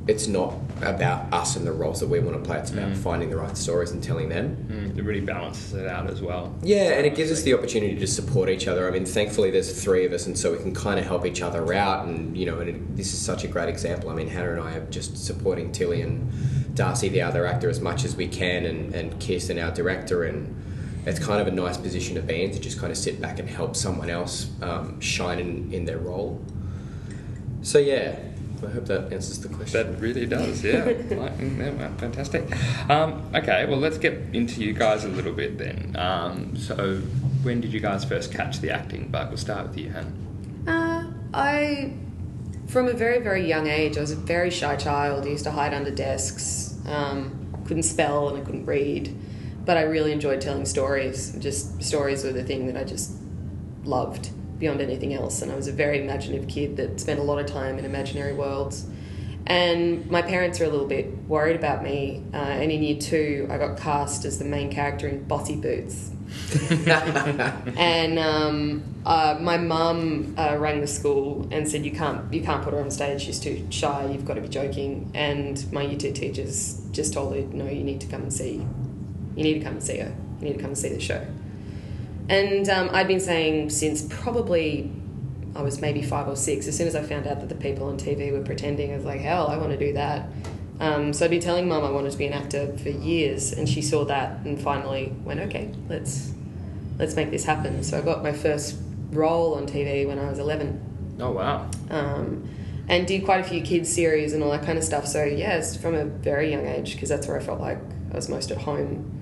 it's 0.09 0.27
not 0.27 0.55
about 0.81 1.33
us 1.33 1.57
and 1.57 1.67
the 1.67 1.73
roles 1.73 2.01
that 2.01 2.07
we 2.09 2.19
want 2.19 2.37
to 2.37 2.43
play. 2.43 2.59
It's 2.59 2.71
about 2.71 2.97
finding 2.97 3.29
the 3.29 3.37
right 3.37 3.57
stories 3.57 3.91
and 3.91 4.03
telling 4.03 4.31
them. 4.31 4.57
Mm, 4.71 4.99
it 4.99 5.03
really 5.03 5.21
balances 5.21 5.75
it 5.75 5.87
out 5.87 6.09
as 6.09 6.23
well. 6.23 6.57
Yeah, 6.63 6.95
and 6.95 7.05
it 7.05 7.15
gives 7.15 7.31
us 7.31 7.43
the 7.43 7.53
opportunity 7.53 7.97
to 7.97 8.07
support 8.07 8.49
each 8.49 8.69
other. 8.69 8.89
I 8.89 8.91
mean, 8.91 9.05
thankfully, 9.05 9.51
there's 9.51 9.83
three 9.83 10.07
of 10.07 10.13
us, 10.13 10.27
and 10.27 10.39
so 10.39 10.53
we 10.53 10.59
can 10.59 10.75
kind 10.75 10.99
of 10.99 11.07
help 11.07 11.27
each 11.27 11.43
other 11.43 11.73
out. 11.75 12.07
And 12.07 12.37
you 12.37 12.47
know, 12.47 12.61
and 12.61 12.71
it, 12.71 12.97
this 12.97 13.13
is 13.13 13.21
such 13.21 13.45
a 13.45 13.49
great 13.49 13.69
example. 13.69 14.09
I 14.09 14.15
mean, 14.15 14.29
Hannah 14.29 14.53
and 14.53 14.61
I 14.61 14.77
are 14.77 14.87
just 14.87 15.17
supporting 15.25 15.73
Tilly 15.73 16.01
and 16.01 16.75
Darcy, 16.75 17.09
the 17.09 17.23
other 17.23 17.45
actor, 17.47 17.69
as 17.69 17.81
much 17.81 18.05
as 18.05 18.17
we 18.17 18.29
can, 18.29 18.65
and, 18.65 18.95
and 18.95 19.21
Kirsten, 19.21 19.59
our 19.59 19.73
director, 19.73 20.25
and 20.25 20.55
it's 21.09 21.19
kind 21.19 21.41
of 21.41 21.47
a 21.47 21.51
nice 21.51 21.77
position 21.77 22.15
to 22.17 22.23
be 22.23 22.45
in 22.45 22.51
to 22.51 22.61
just 22.61 22.79
kind 22.79 22.91
of 22.91 22.99
sit 22.99 23.21
back 23.21 23.39
and 23.39 23.49
help 23.49 23.75
someone 23.75 24.11
else 24.11 24.51
um, 24.61 25.01
shine 25.01 25.39
in, 25.39 25.73
in 25.73 25.85
their 25.85 25.99
role. 25.99 26.41
So 27.63 27.79
yeah, 27.79 28.19
I 28.63 28.71
hope 28.71 28.87
that 28.87 29.13
answers 29.13 29.41
the 29.41 29.49
question. 29.49 29.93
That 29.93 30.01
really 30.01 30.27
does, 30.27 30.63
yeah. 30.63 30.85
like, 30.85 31.39
mm, 31.39 31.79
yeah, 31.79 31.95
fantastic. 31.97 32.45
Um, 32.91 33.31
okay, 33.35 33.67
well, 33.67 33.79
let's 33.79 33.99
get 33.99 34.15
into 34.33 34.63
you 34.63 34.73
guys 34.73 35.05
a 35.05 35.09
little 35.09 35.33
bit 35.33 35.59
then. 35.59 35.97
Um, 35.97 36.57
so, 36.57 36.99
when 37.43 37.61
did 37.61 37.73
you 37.73 37.81
guys 37.81 38.05
first 38.05 38.33
catch 38.33 38.61
the 38.61 38.71
acting 38.71 39.09
bug? 39.09 39.29
We'll 39.29 39.39
start 39.39 39.69
with 39.69 39.79
you, 39.79 39.91
Han. 39.93 40.65
Uh, 40.67 41.11
I, 41.33 41.95
from 42.67 42.89
a 42.89 42.93
very, 42.93 43.21
very 43.21 43.47
young 43.47 43.67
age, 43.67 43.97
I 43.97 44.01
was 44.01 44.11
a 44.11 44.17
very 44.17 44.51
shy 44.51 44.77
child. 44.77 45.25
I 45.25 45.29
used 45.29 45.45
to 45.45 45.53
hide 45.53 45.73
under 45.73 45.91
desks, 45.91 46.77
um, 46.87 47.63
couldn't 47.67 47.85
spell 47.85 48.29
and 48.29 48.39
I 48.39 48.41
couldn't 48.45 48.67
read. 48.67 49.15
But 49.69 49.77
I 49.77 49.83
really 49.83 50.13
enjoyed 50.13 50.41
telling 50.41 50.65
stories. 50.65 51.37
Just 51.41 51.83
stories 51.83 52.25
were 52.25 52.33
the 52.33 52.43
thing 52.43 52.69
that 52.69 52.77
I 52.79 52.85
just 52.85 53.13
loved 53.85 54.31
beyond 54.59 54.81
anything 54.81 55.13
else. 55.13 55.43
And 55.43 55.53
I 55.53 55.57
was 55.57 55.69
a 55.69 55.73
very 55.73 56.01
imaginative 56.01 56.49
kid 56.49 56.79
that 56.79 56.99
spent 56.99 57.21
a 57.21 57.23
lot 57.23 57.39
of 57.39 57.45
time 57.45 57.79
in 57.79 57.85
imaginary 57.85 58.33
worlds. 58.33 58.87
And 59.47 60.11
my 60.11 60.23
parents 60.23 60.59
were 60.59 60.65
a 60.65 60.71
little 60.71 60.87
bit 60.87 61.15
worried 61.29 61.55
about 61.55 61.83
me. 61.83 62.23
Uh, 62.33 62.37
and 62.37 62.73
in 62.73 62.83
year 62.83 62.99
two, 62.99 63.47
I 63.51 63.59
got 63.59 63.79
cast 63.79 64.25
as 64.25 64.39
the 64.39 64.47
main 64.47 64.73
character 64.73 65.07
in 65.07 65.25
Bossy 65.25 65.57
Boots. 65.57 66.13
and 67.77 68.19
um, 68.19 68.83
uh, 69.05 69.37
my 69.39 69.59
mum 69.59 70.35
uh, 70.39 70.57
rang 70.59 70.81
the 70.81 70.87
school 70.87 71.47
and 71.51 71.69
said, 71.69 71.85
"You 71.85 71.93
can't, 71.93 72.33
you 72.33 72.43
can't 72.43 72.63
put 72.63 72.73
her 72.73 72.81
on 72.81 72.91
stage. 72.91 73.21
She's 73.21 73.39
too 73.39 73.67
shy. 73.69 74.09
You've 74.11 74.25
got 74.25 74.35
to 74.35 74.41
be 74.41 74.49
joking." 74.49 75.11
And 75.15 75.71
my 75.73 75.83
year 75.83 75.99
two 75.99 76.13
teachers 76.13 76.81
just 76.91 77.13
told 77.13 77.35
her, 77.35 77.43
"No, 77.43 77.67
you 77.67 77.85
need 77.85 78.01
to 78.01 78.07
come 78.07 78.23
and 78.23 78.33
see. 78.33 78.67
You 79.39 79.45
need 79.45 79.55
to 79.55 79.61
come 79.61 79.75
and 79.75 79.83
see 79.83 79.99
her. 79.99 80.15
You 80.41 80.49
need 80.49 80.55
to 80.55 80.59
come 80.59 80.71
and 80.71 80.79
see 80.79 80.89
the 80.91 81.01
show." 81.01 81.27
And 82.29 82.69
um, 82.69 82.91
I'd 82.93 83.09
been 83.09 83.21
saying 83.21 83.71
since 83.71 84.03
probably 84.03 84.93
I 85.57 85.63
was 85.63 85.81
maybe 85.81 86.03
five 86.03 86.29
or 86.29 86.37
six. 86.37 86.69
As 86.69 86.77
soon 86.77 86.87
as 86.87 86.95
I 86.95 87.03
found 87.03 87.27
out 87.27 87.41
that 87.41 87.49
the 87.49 87.55
people 87.55 87.89
on 87.89 87.97
TV 87.97 88.33
were 88.33 88.43
pretending, 88.43 88.93
I 88.93 88.97
was 88.97 89.05
like, 89.05 89.21
"Hell, 89.21 89.47
I 89.49 89.57
want 89.57 89.71
to 89.71 89.79
do 89.79 89.93
that." 89.95 90.29
Um, 90.81 91.13
so 91.13 91.25
I'd 91.25 91.31
been 91.31 91.41
telling 91.41 91.69
mum 91.69 91.85
I 91.85 91.91
wanted 91.91 92.13
to 92.13 92.19
be 92.19 92.27
an 92.27 92.33
actor 92.33 92.77
for 92.79 92.91
years, 92.91 93.53
and 93.53 93.69
she 93.69 93.83
saw 93.83 94.05
that 94.05 94.45
and 94.45 94.61
finally 94.61 95.13
went, 95.25 95.41
"Okay, 95.41 95.73
let's 95.89 96.33
let's 96.99 97.17
make 97.17 97.31
this 97.31 97.45
happen." 97.45 97.83
So 97.83 97.99
I 97.99 98.03
got 98.03 98.23
my 98.23 98.33
first 98.33 98.77
role 99.11 99.55
on 99.55 99.67
TV 99.67 100.07
when 100.07 100.19
I 100.19 100.29
was 100.29 100.39
11. 100.39 101.17
Oh, 101.21 101.33
wow. 101.33 101.69
um, 101.91 102.49
and 102.89 103.07
did 103.07 103.25
quite 103.25 103.41
a 103.41 103.45
few 103.45 103.61
kids 103.61 103.93
series 103.93 104.33
and 104.33 104.43
all 104.43 104.51
that 104.51 104.65
kind 104.65 104.79
of 104.79 104.85
stuff. 104.85 105.07
So 105.07 105.25
yeah, 105.25 105.59
it's 105.59 105.77
from 105.77 105.95
a 105.95 106.05
very 106.05 106.51
young 106.51 106.67
age 106.67 106.95
because 106.95 107.09
that's 107.09 107.27
where 107.27 107.39
I 107.39 107.43
felt 107.43 107.61
like 107.61 107.79
I 108.13 108.17
was 108.17 108.29
most 108.29 108.51
at 108.51 108.59
home, 108.59 109.18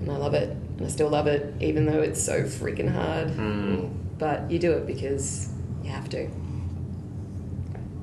and 0.00 0.10
I 0.10 0.16
love 0.16 0.34
it, 0.34 0.50
and 0.50 0.86
I 0.86 0.88
still 0.88 1.08
love 1.08 1.26
it, 1.26 1.54
even 1.60 1.86
though 1.86 2.00
it's 2.00 2.22
so 2.22 2.42
freaking 2.42 2.92
hard. 2.92 3.30
Hmm. 3.30 3.86
But 4.18 4.50
you 4.50 4.58
do 4.58 4.72
it 4.72 4.86
because 4.86 5.50
you 5.82 5.90
have 5.90 6.08
to. 6.10 6.28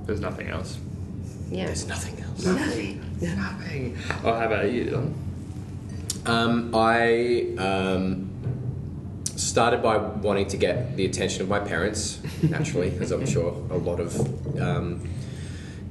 There's 0.06 0.20
nothing 0.20 0.48
else. 0.48 0.78
Yeah. 1.50 1.66
There's 1.66 1.88
nothing 1.88 2.24
else. 2.24 2.46
Nothing. 2.46 3.04
Nothing. 3.22 3.98
Oh, 4.24 4.34
how 4.34 4.46
about 4.48 4.72
you, 4.72 4.90
Don? 4.90 5.14
Um, 6.26 6.74
I 6.74 7.54
um, 7.58 8.32
started 9.36 9.82
by 9.82 9.98
wanting 9.98 10.48
to 10.48 10.58
get 10.58 10.96
the 10.96 11.06
attention 11.06 11.42
of 11.42 11.50
my 11.50 11.60
parents, 11.60 12.22
naturally, 12.42 12.98
as 13.00 13.12
I'm 13.12 13.26
sure 13.26 13.50
a 13.70 13.78
lot 13.78 14.00
of 14.00 14.16
um, 14.60 15.10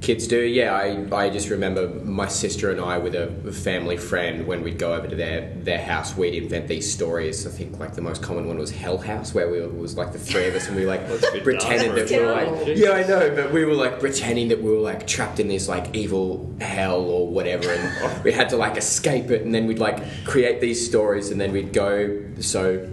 kids 0.03 0.27
do. 0.27 0.41
Yeah, 0.41 0.75
I, 0.75 1.07
I 1.15 1.29
just 1.29 1.49
remember 1.49 1.87
my 2.03 2.27
sister 2.27 2.69
and 2.69 2.79
I, 2.79 2.97
with 2.97 3.15
a 3.15 3.51
family 3.53 3.95
friend, 3.95 4.45
when 4.45 4.61
we'd 4.61 4.77
go 4.77 4.93
over 4.93 5.07
to 5.07 5.15
their, 5.15 5.51
their 5.55 5.81
house, 5.81 6.15
we'd 6.15 6.35
invent 6.35 6.67
these 6.67 6.91
stories. 6.91 7.47
I 7.47 7.49
think 7.49 7.79
like 7.79 7.95
the 7.95 8.01
most 8.01 8.21
common 8.21 8.45
one 8.45 8.57
was 8.57 8.69
Hell 8.69 8.97
House, 8.97 9.33
where 9.33 9.49
we 9.49 9.61
were, 9.61 9.67
it 9.67 9.77
was 9.77 9.95
like 9.95 10.11
the 10.11 10.19
three 10.19 10.45
of 10.45 10.55
us, 10.55 10.67
and 10.67 10.75
we 10.75 10.85
like 10.85 11.07
That's 11.07 11.27
a 11.29 11.31
bit 11.31 11.43
pretended 11.43 11.95
that 11.95 12.09
we 12.09 12.23
were 12.23 12.33
like, 12.33 12.77
yeah, 12.77 12.91
I 12.91 13.07
know, 13.07 13.33
but 13.33 13.53
we 13.53 13.63
were 13.65 13.73
like 13.73 13.99
pretending 13.99 14.49
that 14.49 14.61
we 14.61 14.69
were 14.69 14.81
like 14.81 15.07
trapped 15.07 15.39
in 15.39 15.47
this 15.47 15.67
like 15.69 15.95
evil 15.95 16.53
hell 16.59 17.01
or 17.01 17.27
whatever, 17.27 17.71
and 17.71 18.23
we 18.23 18.33
had 18.33 18.49
to 18.49 18.57
like 18.57 18.75
escape 18.75 19.31
it, 19.31 19.43
and 19.43 19.55
then 19.55 19.65
we'd 19.65 19.79
like 19.79 20.25
create 20.25 20.59
these 20.59 20.85
stories, 20.85 21.31
and 21.31 21.39
then 21.39 21.53
we'd 21.53 21.71
go. 21.71 22.21
So, 22.39 22.89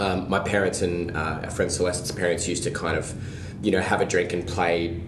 um, 0.00 0.28
my 0.28 0.40
parents 0.40 0.82
and 0.82 1.16
uh, 1.16 1.42
our 1.44 1.50
friend 1.50 1.70
Celeste's 1.70 2.10
parents 2.10 2.48
used 2.48 2.64
to 2.64 2.72
kind 2.72 2.96
of, 2.96 3.14
you 3.64 3.70
know, 3.70 3.80
have 3.80 4.00
a 4.00 4.04
drink 4.04 4.32
and 4.32 4.44
play 4.44 5.00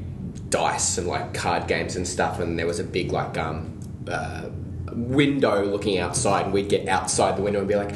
dice 0.56 0.98
and 0.98 1.06
like 1.06 1.34
card 1.34 1.68
games 1.68 1.96
and 1.96 2.06
stuff, 2.06 2.40
and 2.40 2.58
there 2.58 2.66
was 2.66 2.80
a 2.80 2.84
big 2.84 3.12
like 3.12 3.36
um. 3.38 3.72
Uh, 4.10 4.48
window 4.92 5.62
looking 5.62 5.98
outside 5.98 6.46
and 6.46 6.54
we'd 6.54 6.70
get 6.70 6.88
outside 6.88 7.36
the 7.36 7.42
window 7.42 7.58
and 7.58 7.68
be 7.68 7.75
like 7.75 7.90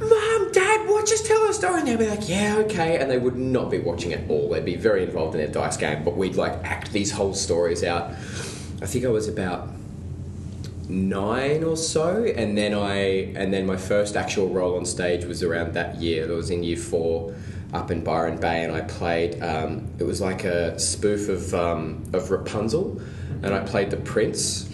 mom 0.00 0.50
dad 0.52 0.88
watch 0.88 1.12
us 1.12 1.20
tell 1.20 1.44
a 1.46 1.52
story 1.52 1.80
and 1.80 1.88
they'd 1.88 1.98
be 1.98 2.08
like 2.08 2.26
yeah 2.26 2.56
okay 2.56 2.96
and 2.96 3.10
they 3.10 3.18
would 3.18 3.36
not 3.36 3.70
be 3.70 3.78
watching 3.78 4.14
at 4.14 4.30
all. 4.30 4.48
They'd 4.48 4.64
be 4.64 4.76
very 4.76 5.02
involved 5.02 5.34
in 5.34 5.42
their 5.42 5.52
dice 5.52 5.76
game 5.76 6.04
but 6.04 6.16
we'd 6.16 6.36
like 6.36 6.54
act 6.64 6.90
these 6.92 7.10
whole 7.10 7.34
stories 7.34 7.84
out. 7.84 8.12
I 8.80 8.86
think 8.86 9.04
i 9.04 9.08
was 9.08 9.28
about 9.28 9.68
nine 10.88 11.64
or 11.64 11.76
so 11.76 12.24
and 12.24 12.56
then 12.56 12.72
i 12.72 12.96
and 13.36 13.52
then 13.52 13.66
my 13.66 13.76
first 13.76 14.16
actual 14.16 14.48
role 14.48 14.78
on 14.78 14.86
stage 14.86 15.26
was 15.26 15.42
around 15.42 15.74
that 15.74 15.96
year. 15.96 16.26
That 16.26 16.34
was 16.34 16.48
in 16.48 16.62
year 16.62 16.78
four 16.78 17.34
up 17.72 17.90
in 17.90 18.02
byron 18.02 18.38
bay 18.38 18.64
and 18.64 18.74
i 18.74 18.80
played 18.80 19.42
um, 19.42 19.86
it 19.98 20.04
was 20.04 20.20
like 20.20 20.44
a 20.44 20.78
spoof 20.78 21.28
of 21.28 21.54
um, 21.54 22.02
of 22.12 22.30
rapunzel 22.30 23.00
and 23.42 23.54
i 23.54 23.60
played 23.60 23.90
the 23.90 23.96
prince 23.96 24.68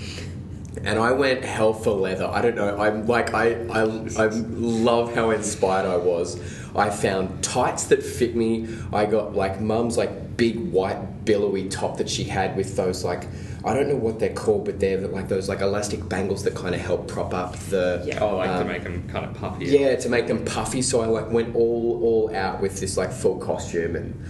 and 0.84 0.98
I 0.98 1.12
went 1.12 1.44
hell 1.44 1.72
for 1.72 1.92
leather. 1.92 2.26
I 2.26 2.42
don't 2.42 2.56
know. 2.56 2.76
I'm 2.78 3.06
like 3.06 3.32
I, 3.32 3.52
I 3.70 3.82
I 4.18 4.26
love 4.26 5.14
how 5.14 5.30
inspired 5.30 5.86
I 5.86 5.96
was. 5.96 6.38
I 6.76 6.90
found 6.90 7.42
tights 7.42 7.84
that 7.84 8.02
fit 8.02 8.36
me. 8.36 8.68
I 8.92 9.06
got 9.06 9.34
like 9.34 9.60
mum's 9.60 9.96
like 9.96 10.36
big 10.36 10.58
white 10.72 10.98
billowy 11.24 11.68
top 11.68 11.96
that 11.98 12.08
she 12.08 12.24
had 12.24 12.56
with 12.56 12.76
those 12.76 13.04
like 13.04 13.26
I 13.64 13.72
don't 13.72 13.88
know 13.88 13.96
what 13.96 14.18
they're 14.18 14.34
called, 14.34 14.66
but 14.66 14.78
they're 14.78 15.00
like 15.00 15.28
those 15.28 15.48
like 15.48 15.60
elastic 15.62 16.06
bangles 16.06 16.44
that 16.44 16.54
kind 16.54 16.74
of 16.74 16.82
help 16.82 17.08
prop 17.08 17.32
up 17.32 17.56
the 17.70 18.02
Yeah. 18.04 18.18
Oh, 18.20 18.36
like 18.36 18.50
to 18.50 18.60
um, 18.60 18.66
make 18.68 18.82
them 18.82 19.08
kind 19.08 19.24
of 19.24 19.34
puffy. 19.34 19.64
yeah, 19.64 19.96
to 19.96 20.08
make 20.10 20.26
them 20.26 20.44
puffy. 20.44 20.82
So 20.82 21.00
I 21.00 21.06
like 21.06 21.30
went 21.30 21.54
all 21.56 22.00
all 22.02 22.36
out 22.36 22.60
with 22.60 22.78
this 22.78 22.98
like 22.98 23.10
full 23.10 23.38
costume 23.38 23.96
and 23.96 24.22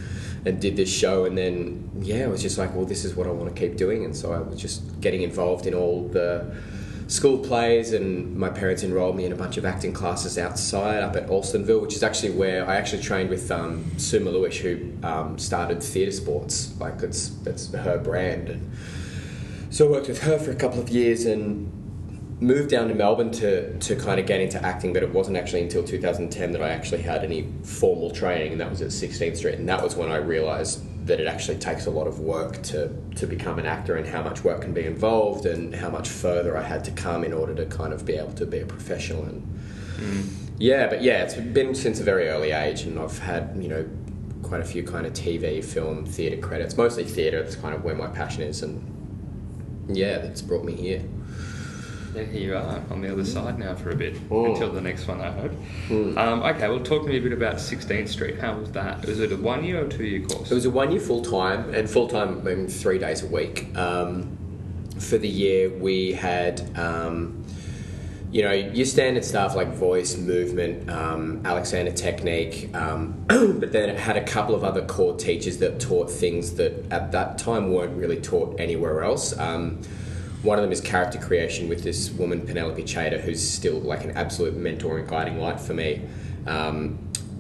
and 0.47 0.61
did 0.61 0.77
this 0.77 0.93
show. 0.93 1.25
And 1.25 1.37
then 1.37 1.91
yeah, 2.01 2.25
I 2.25 2.27
was 2.29 2.43
just 2.43 2.59
like, 2.59 2.75
well, 2.77 2.85
this 2.85 3.05
is 3.05 3.17
what 3.17 3.27
I 3.27 3.31
want 3.31 3.55
to 3.55 3.61
keep 3.61 3.77
doing. 3.77 4.05
And 4.05 4.15
so 4.17 4.33
I 4.33 4.39
was 4.39 4.61
just 4.61 5.01
getting 5.01 5.23
involved 5.23 5.67
in 5.67 5.75
all 5.75 6.07
the 6.09 6.55
school 7.15 7.39
plays. 7.39 7.93
And 7.93 8.37
my 8.37 8.51
parents 8.51 8.83
enrolled 8.83 9.17
me 9.17 9.25
in 9.25 9.33
a 9.33 9.37
bunch 9.37 9.57
of 9.57 9.65
acting 9.65 9.93
classes 9.93 10.37
outside 10.37 11.03
up 11.03 11.15
at 11.17 11.29
Alstonville, 11.29 11.81
which 11.81 11.95
is 11.95 12.03
actually 12.03 12.33
where 12.33 12.69
I 12.69 12.77
actually 12.77 13.03
trained 13.03 13.31
with 13.31 13.51
um, 13.51 13.85
Maluish, 13.97 14.59
who 14.59 15.07
um, 15.07 15.39
started 15.39 15.83
Theatre 15.83 16.13
Sports. 16.13 16.75
Like 16.81 17.03
it's 17.03 17.33
it's 17.47 17.73
her 17.73 17.99
brand. 17.99 18.49
And 18.49 18.73
so 19.71 19.89
I 19.89 19.91
worked 19.91 20.09
with 20.09 20.23
her 20.23 20.39
for 20.39 20.51
a 20.51 20.57
couple 20.57 20.81
of 20.81 20.89
years 20.89 21.25
and 21.25 21.84
moved 22.41 22.71
down 22.71 22.89
to 22.89 22.95
Melbourne 22.95 23.31
to, 23.33 23.79
to 23.79 23.97
kind 23.97 24.19
of 24.19 24.27
get 24.27 24.41
into 24.41 24.63
acting, 24.65 24.93
but 24.93 25.03
it 25.03 25.13
wasn't 25.13 25.37
actually 25.37 25.63
until 25.63 25.85
2010 25.85 26.53
that 26.53 26.63
I 26.63 26.71
actually 26.71 27.03
had 27.03 27.25
any 27.25 27.49
formal 27.63 28.11
training, 28.11 28.53
and 28.53 28.61
that 28.61 28.71
was 28.71 28.83
at 28.83 28.89
16th 28.89 29.37
Street. 29.37 29.55
And 29.55 29.69
that 29.69 29.83
was 29.83 29.97
when 29.97 30.11
I 30.11 30.17
realised 30.17 30.83
that 31.07 31.21
it 31.21 31.27
actually 31.27 31.59
takes 31.59 31.87
a 31.87 31.91
lot 31.91 32.07
of 32.07 32.21
work 32.21 32.63
to, 32.63 32.91
to 33.17 33.27
become 33.27 33.59
an 33.59 33.67
actor 33.67 33.97
and 33.97 34.07
how 34.07 34.23
much 34.23 34.43
work 34.43 34.63
can 34.63 34.73
be 34.73 34.85
involved 34.85 35.45
and 35.45 35.75
how 35.75 35.91
much 35.91 36.09
further 36.09 36.57
I 36.57 36.63
had 36.63 36.83
to 36.85 36.91
come 36.93 37.25
in 37.25 37.33
order 37.33 37.55
to 37.55 37.67
kind 37.67 37.93
of 37.93 38.07
be 38.07 38.15
able 38.15 38.33
to 38.33 38.47
be 38.47 38.61
a 38.61 38.67
professional. 38.67 39.23
And 39.25 39.43
mm-hmm. 39.97 40.55
yeah, 40.59 40.87
but 40.87 41.03
yeah, 41.03 41.23
it's 41.23 41.35
been 41.35 41.75
since 41.75 42.01
a 42.01 42.05
very 42.05 42.29
early 42.29 42.53
age, 42.53 42.83
and 42.83 42.99
I've 42.99 43.19
had, 43.19 43.57
you 43.61 43.69
know, 43.69 43.89
quite 44.43 44.61
a 44.61 44.65
few 44.65 44.83
kind 44.83 45.07
of 45.07 45.13
TV, 45.13 45.65
film, 45.65 46.05
theatre 46.07 46.41
credits, 46.41 46.77
mostly 46.77 47.05
theatre, 47.05 47.43
that's 47.43 47.57
kind 47.57 47.75
of 47.75 47.85
where 47.85 47.95
my 47.95 48.07
passion 48.07 48.43
is. 48.43 48.63
And 48.63 49.95
yeah, 49.95 50.19
that's 50.19 50.43
brought 50.43 50.65
me 50.65 50.75
here. 50.75 51.03
Then 52.15 52.31
here 52.31 52.41
you 52.43 52.57
are 52.57 52.81
on 52.91 53.01
the 53.01 53.11
other 53.13 53.25
side 53.25 53.59
now 53.59 53.75
for 53.75 53.91
a 53.91 53.97
bit 53.97 54.17
Oh. 54.31 54.47
until 54.47 54.71
the 54.71 54.81
next 54.81 55.09
one, 55.09 55.21
I 55.21 55.33
hope. 55.33 55.51
Mm. 55.89 56.17
Um, 56.17 56.43
okay, 56.45 56.69
well, 56.69 56.79
talk 56.79 57.03
to 57.03 57.09
me 57.09 57.17
a 57.19 57.21
bit 57.21 57.33
about 57.33 57.57
16th 57.57 58.09
Street. 58.09 58.39
How 58.39 58.57
was 58.57 58.71
that? 58.71 59.05
Was 59.05 59.19
it 59.19 59.33
a 59.33 59.37
one 59.37 59.65
year 59.65 59.85
or 59.85 59.89
two 59.89 60.05
year 60.05 60.21
course? 60.25 60.51
It 60.51 60.55
was 60.55 60.65
a 60.65 60.71
one 60.71 60.93
year 60.93 61.01
full 61.01 61.23
time, 61.23 61.75
and 61.75 61.91
full 61.91 62.07
time, 62.07 62.39
I 62.47 62.55
mean, 62.55 62.69
three 62.69 62.99
days 62.99 63.25
a 63.25 63.27
week. 63.27 63.77
Um, 63.77 64.39
for 64.99 65.19
the 65.19 65.29
year, 65.29 65.71
we 65.71 66.13
had, 66.13 66.63
um, 66.79 67.45
you 68.31 68.43
know, 68.43 68.53
your 68.53 68.87
standard 68.87 69.25
stuff 69.25 69.57
like 69.57 69.75
voice, 69.75 70.17
movement, 70.17 70.89
um, 70.89 71.41
Alexander 71.45 71.91
technique, 71.91 72.71
um, 72.75 73.25
but 73.29 73.73
then 73.73 73.89
it 73.89 73.99
had 73.99 74.17
a 74.17 74.23
couple 74.25 74.55
of 74.55 74.63
other 74.63 74.83
core 74.83 75.17
teachers 75.17 75.59
that 75.59 75.81
taught 75.81 76.09
things 76.13 76.55
that 76.55 76.85
at 76.93 77.11
that 77.11 77.39
time 77.39 77.73
weren't 77.73 77.97
really 77.97 78.21
taught 78.21 78.55
anywhere 78.61 79.03
else. 79.03 79.37
Um, 79.37 79.81
one 80.45 80.59
of 80.59 80.63
them 80.63 80.73
is 80.73 80.81
character 80.81 81.19
creation 81.19 81.69
with 81.69 81.83
this 81.83 82.11
woman, 82.11 82.47
Penelope 82.47 82.87
Chater, 82.87 83.19
who's 83.19 83.47
still 83.47 83.81
like 83.81 84.05
an 84.05 84.13
absolute 84.13 84.55
mentor 84.55 84.99
and 84.99 85.09
guiding 85.09 85.39
light 85.39 85.59
for 85.59 85.75
me. 85.75 86.03
Um, 86.47 86.99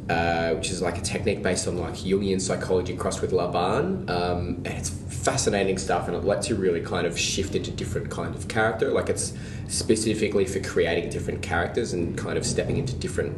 uh, 0.09 0.53
which 0.53 0.71
is 0.71 0.83
like 0.83 0.99
a 0.99 1.01
technique 1.01 1.43
based 1.43 1.67
on 1.67 1.79
like 1.79 1.95
Jungian 1.95 2.39
psychology 2.39 2.95
crossed 2.95 3.23
with 3.23 3.33
Laban. 3.33 4.11
Um, 4.11 4.63
and 4.65 4.69
it's 4.69 4.91
fascinating 4.91 5.79
stuff, 5.79 6.09
and 6.09 6.17
it 6.17 6.25
lets 6.25 6.51
you 6.51 6.57
really 6.57 6.83
kind 6.83 7.07
of 7.07 7.19
shift 7.19 7.55
into 7.55 7.71
different 7.71 8.11
kind 8.11 8.35
of 8.35 8.47
character. 8.47 8.91
Like 8.91 9.09
it's 9.09 9.33
specifically 9.69 10.45
for 10.45 10.61
creating 10.61 11.09
different 11.09 11.41
characters 11.41 11.95
and 11.95 12.19
kind 12.19 12.37
of 12.37 12.45
stepping 12.45 12.77
into 12.77 12.95
different 12.95 13.35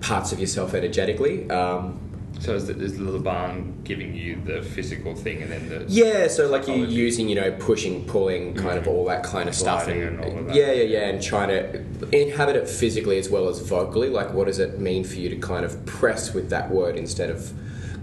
parts 0.00 0.32
of 0.32 0.40
yourself 0.40 0.74
energetically. 0.74 1.50
Um, 1.50 1.98
so 2.40 2.54
is, 2.54 2.66
the, 2.68 2.80
is 2.80 2.96
the 2.96 3.04
Laban 3.04 3.82
giving 3.82 4.14
you 4.14 4.40
the 4.44 4.62
physical 4.62 5.14
thing 5.14 5.42
and 5.42 5.50
then 5.50 5.68
the. 5.68 5.84
Yeah, 5.88 6.28
so 6.28 6.48
like 6.48 6.68
you're 6.68 6.76
using, 6.76 7.28
you 7.28 7.34
know, 7.34 7.52
pushing, 7.52 8.04
pulling, 8.04 8.54
kind 8.54 8.78
of 8.78 8.86
all 8.86 9.04
that 9.06 9.24
kind 9.24 9.48
of 9.48 9.54
stuff, 9.54 9.88
and, 9.88 10.02
and 10.02 10.20
all 10.20 10.38
of 10.38 10.46
that. 10.46 10.54
yeah, 10.54 10.72
yeah, 10.72 10.82
yeah, 10.82 11.08
and 11.08 11.22
trying 11.22 11.48
to 11.48 11.84
inhabit 12.12 12.56
it 12.56 12.68
physically 12.68 13.18
as 13.18 13.28
well 13.28 13.48
as 13.48 13.60
vocally. 13.60 14.08
Like, 14.08 14.32
what 14.32 14.46
does 14.46 14.60
it 14.60 14.78
mean 14.78 15.04
for 15.04 15.16
you 15.16 15.28
to 15.30 15.36
kind 15.36 15.64
of 15.64 15.84
press 15.84 16.32
with 16.32 16.50
that 16.50 16.70
word 16.70 16.96
instead 16.96 17.30
of 17.30 17.52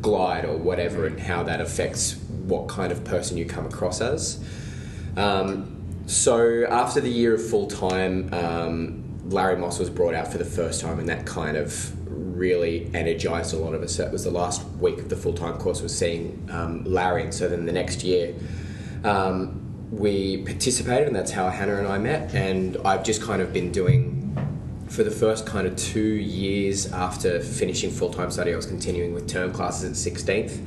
glide 0.02 0.46
or 0.46 0.58
whatever, 0.58 1.06
and 1.06 1.20
how 1.20 1.44
that 1.44 1.62
affects 1.62 2.16
what 2.46 2.68
kind 2.68 2.92
of 2.92 3.04
person 3.04 3.38
you 3.38 3.46
come 3.46 3.66
across 3.66 4.02
as. 4.02 4.44
Um, 5.18 5.82
so 6.08 6.66
after 6.66 7.02
the 7.02 7.10
year 7.10 7.36
of 7.36 7.50
full 7.50 7.68
time, 7.68 8.32
um, 8.34 9.04
Larry 9.30 9.58
Moss 9.58 9.80
was 9.80 9.90
brought 9.90 10.14
out 10.14 10.32
for 10.32 10.38
the 10.38 10.46
first 10.46 10.82
time, 10.82 11.00
and 11.00 11.10
that 11.10 11.26
kind 11.26 11.58
of 11.58 11.74
really 12.36 12.90
energized 12.94 13.54
a 13.54 13.58
lot 13.58 13.74
of 13.74 13.82
us. 13.82 13.98
That 13.98 14.12
was 14.12 14.24
the 14.24 14.32
last 14.32 14.66
week 14.80 15.00
of 15.00 15.10
the 15.10 15.16
full 15.16 15.34
time 15.34 15.58
course 15.58 15.82
was 15.82 15.98
seeing 15.98 16.48
um, 16.52 16.84
Larry, 16.84 17.24
and 17.24 17.34
so 17.34 17.48
then 17.48 17.66
the 17.66 17.72
next 17.72 18.04
year. 18.04 18.36
Um, 19.04 19.62
we 19.92 20.38
participated, 20.44 21.08
and 21.08 21.16
that's 21.16 21.32
how 21.32 21.50
Hannah 21.50 21.78
and 21.78 21.88
I 21.88 22.00
met. 22.00 22.34
And 22.34 22.76
I've 22.84 23.04
just 23.04 23.22
kind 23.22 23.42
of 23.42 23.54
been 23.54 23.72
doing 23.72 24.16
for 24.90 25.04
the 25.04 25.12
first 25.12 25.46
kind 25.46 25.68
of 25.68 25.76
two 25.76 26.00
years 26.00 26.92
after 26.92 27.40
finishing 27.40 27.92
full 27.92 28.12
time 28.12 28.32
study, 28.32 28.54
I 28.54 28.56
was 28.56 28.66
continuing 28.66 29.14
with 29.14 29.28
term 29.28 29.52
classes 29.52 30.08
at 30.08 30.14
16th 30.14 30.60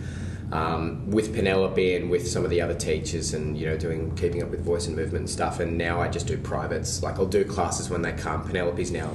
um, 0.53 1.11
with 1.11 1.35
Penelope 1.35 1.97
and 1.97 2.11
with 2.11 2.27
some 2.27 2.45
of 2.45 2.51
the 2.51 2.61
other 2.61 2.75
teachers, 2.75 3.35
and 3.35 3.57
you 3.57 3.67
know, 3.67 3.77
doing 3.77 4.15
keeping 4.17 4.43
up 4.43 4.51
with 4.51 4.65
voice 4.65 4.87
and 4.87 4.97
movement 4.97 5.23
and 5.23 5.31
stuff. 5.31 5.61
And 5.61 5.77
now 5.77 6.01
I 6.01 6.09
just 6.09 6.27
do 6.27 6.39
privates. 6.39 7.03
Like 7.03 7.19
I'll 7.19 7.27
do 7.27 7.45
classes 7.45 7.91
when 7.91 8.03
they 8.03 8.13
come. 8.13 8.45
Penelope's 8.45 8.91
now 8.91 9.13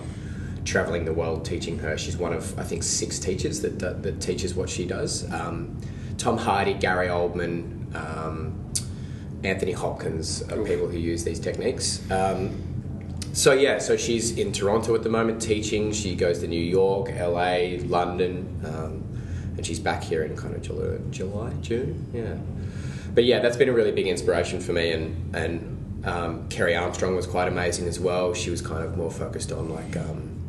traveling 0.65 1.05
the 1.05 1.13
world 1.13 1.46
teaching 1.46 1.79
her. 1.79 1.98
She's 1.98 2.17
one 2.17 2.34
of 2.34 2.58
I 2.60 2.63
think 2.63 2.84
six 2.84 3.20
teachers 3.20 3.62
that 3.62 3.79
that, 3.79 4.03
that 4.03 4.22
teaches 4.22 4.55
what 4.55 4.70
she 4.70 4.86
does. 4.86 5.32
Um, 5.32 5.79
Tom 6.17 6.38
Hardy, 6.38 6.74
Gary 6.74 7.08
Oldman. 7.08 7.93
Um, 7.96 8.60
Anthony 9.43 9.74
Hopkins 9.74 10.41
are 10.43 10.63
people 10.63 10.88
who 10.88 10.98
use 10.98 11.24
these 11.24 11.39
techniques. 11.39 12.10
Um, 12.10 12.63
so 13.34 13.51
yeah, 13.51 13.79
so 13.79 13.98
she's 13.98 14.38
in 14.38 14.53
Toronto 14.53 14.96
at 14.96 15.03
the 15.03 15.10
moment 15.10 15.41
teaching. 15.41 15.91
She 15.91 16.15
goes 16.15 16.39
to 16.39 16.48
New 16.48 16.62
York, 16.62 17.10
LA, 17.10 17.79
London, 17.86 18.62
um, 18.63 19.03
and 19.58 19.65
she's 19.65 19.79
back 19.79 20.03
here 20.03 20.24
in 20.24 20.38
kind 20.38 20.55
of 20.55 20.62
July, 20.62 21.00
July, 21.10 21.51
June. 21.62 22.10
Yeah, 22.13 22.36
but 23.13 23.24
yeah, 23.24 23.39
that's 23.39 23.58
been 23.58 23.70
a 23.70 23.74
really 23.74 23.91
big 23.91 24.08
inspiration 24.08 24.60
for 24.60 24.72
me. 24.72 24.91
And 24.91 25.36
and 25.36 26.05
um, 26.05 26.48
Kerry 26.50 26.75
Armstrong 26.75 27.15
was 27.15 27.25
quite 27.25 27.48
amazing 27.48 27.88
as 27.88 28.00
well. 28.00 28.34
She 28.34 28.50
was 28.50 28.62
kind 28.62 28.84
of 28.84 28.96
more 28.96 29.12
focused 29.12 29.51
on 29.51 29.70
like 29.70 29.98
um, 29.98 30.43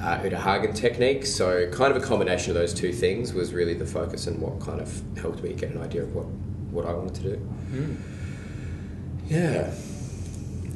uh, 0.00 0.20
Uta 0.22 0.38
Hagen 0.40 0.72
techniques. 0.72 1.34
So 1.34 1.68
kind 1.70 1.94
of 1.94 2.02
a 2.02 2.06
combination 2.06 2.50
of 2.52 2.54
those 2.56 2.72
two 2.74 2.92
things 2.92 3.32
was 3.32 3.52
really 3.52 3.74
the 3.74 3.86
focus 3.86 4.26
and 4.26 4.40
what 4.40 4.60
kind 4.60 4.80
of 4.80 5.02
helped 5.18 5.42
me 5.42 5.52
get 5.54 5.70
an 5.70 5.80
idea 5.82 6.02
of 6.02 6.14
what 6.14 6.26
what 6.70 6.86
I 6.86 6.92
wanted 6.92 7.14
to 7.16 7.22
do. 7.22 7.48
Mm. 7.72 7.96
Yeah. 9.28 9.74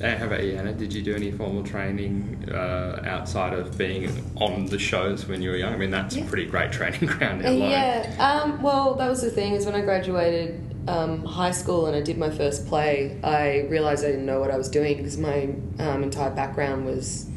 And 0.01 0.19
how 0.19 0.27
about 0.27 0.43
you, 0.43 0.57
Hannah? 0.57 0.73
Did 0.73 0.93
you 0.93 1.01
do 1.03 1.15
any 1.15 1.31
formal 1.31 1.63
training 1.63 2.49
uh, 2.51 3.03
outside 3.05 3.53
of 3.53 3.79
being 3.79 4.11
on 4.37 4.67
the 4.67 4.79
shows 4.79 5.29
when 5.29 5.41
you 5.43 5.51
were 5.51 5.57
young? 5.57 5.73
I 5.75 5.77
mean, 5.77 5.91
that's 5.93 6.17
Yeah. 6.17 6.25
a 6.25 6.27
pretty 6.27 6.47
great 6.47 6.73
training 6.73 7.07
ground 7.07 7.47
Uh, 7.47 7.51
yeah. 7.51 8.13
Um, 8.19 8.61
well, 8.63 8.95
that 8.95 9.09
was 9.09 9.23
the 9.23 9.31
thing 9.31 9.53
is 9.53 9.65
when 9.65 9.77
I 9.77 9.81
graduated 9.83 10.61
um, 10.89 11.25
high 11.25 11.53
school 11.53 11.87
and 11.87 11.95
I 11.95 12.01
did 12.01 12.19
my 12.19 12.31
first 12.31 12.67
play, 12.67 13.17
I 13.23 13.69
realized 13.71 14.05
I 14.05 14.09
didn't 14.09 14.27
know 14.27 14.41
what 14.41 14.51
I 14.51 14.57
was 14.57 14.69
doing 14.69 14.97
because 14.97 15.19
my 15.19 15.51
um, 15.79 16.03
entire 16.03 16.31
background 16.31 16.85
was 16.85 17.29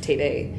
TV. 0.00 0.58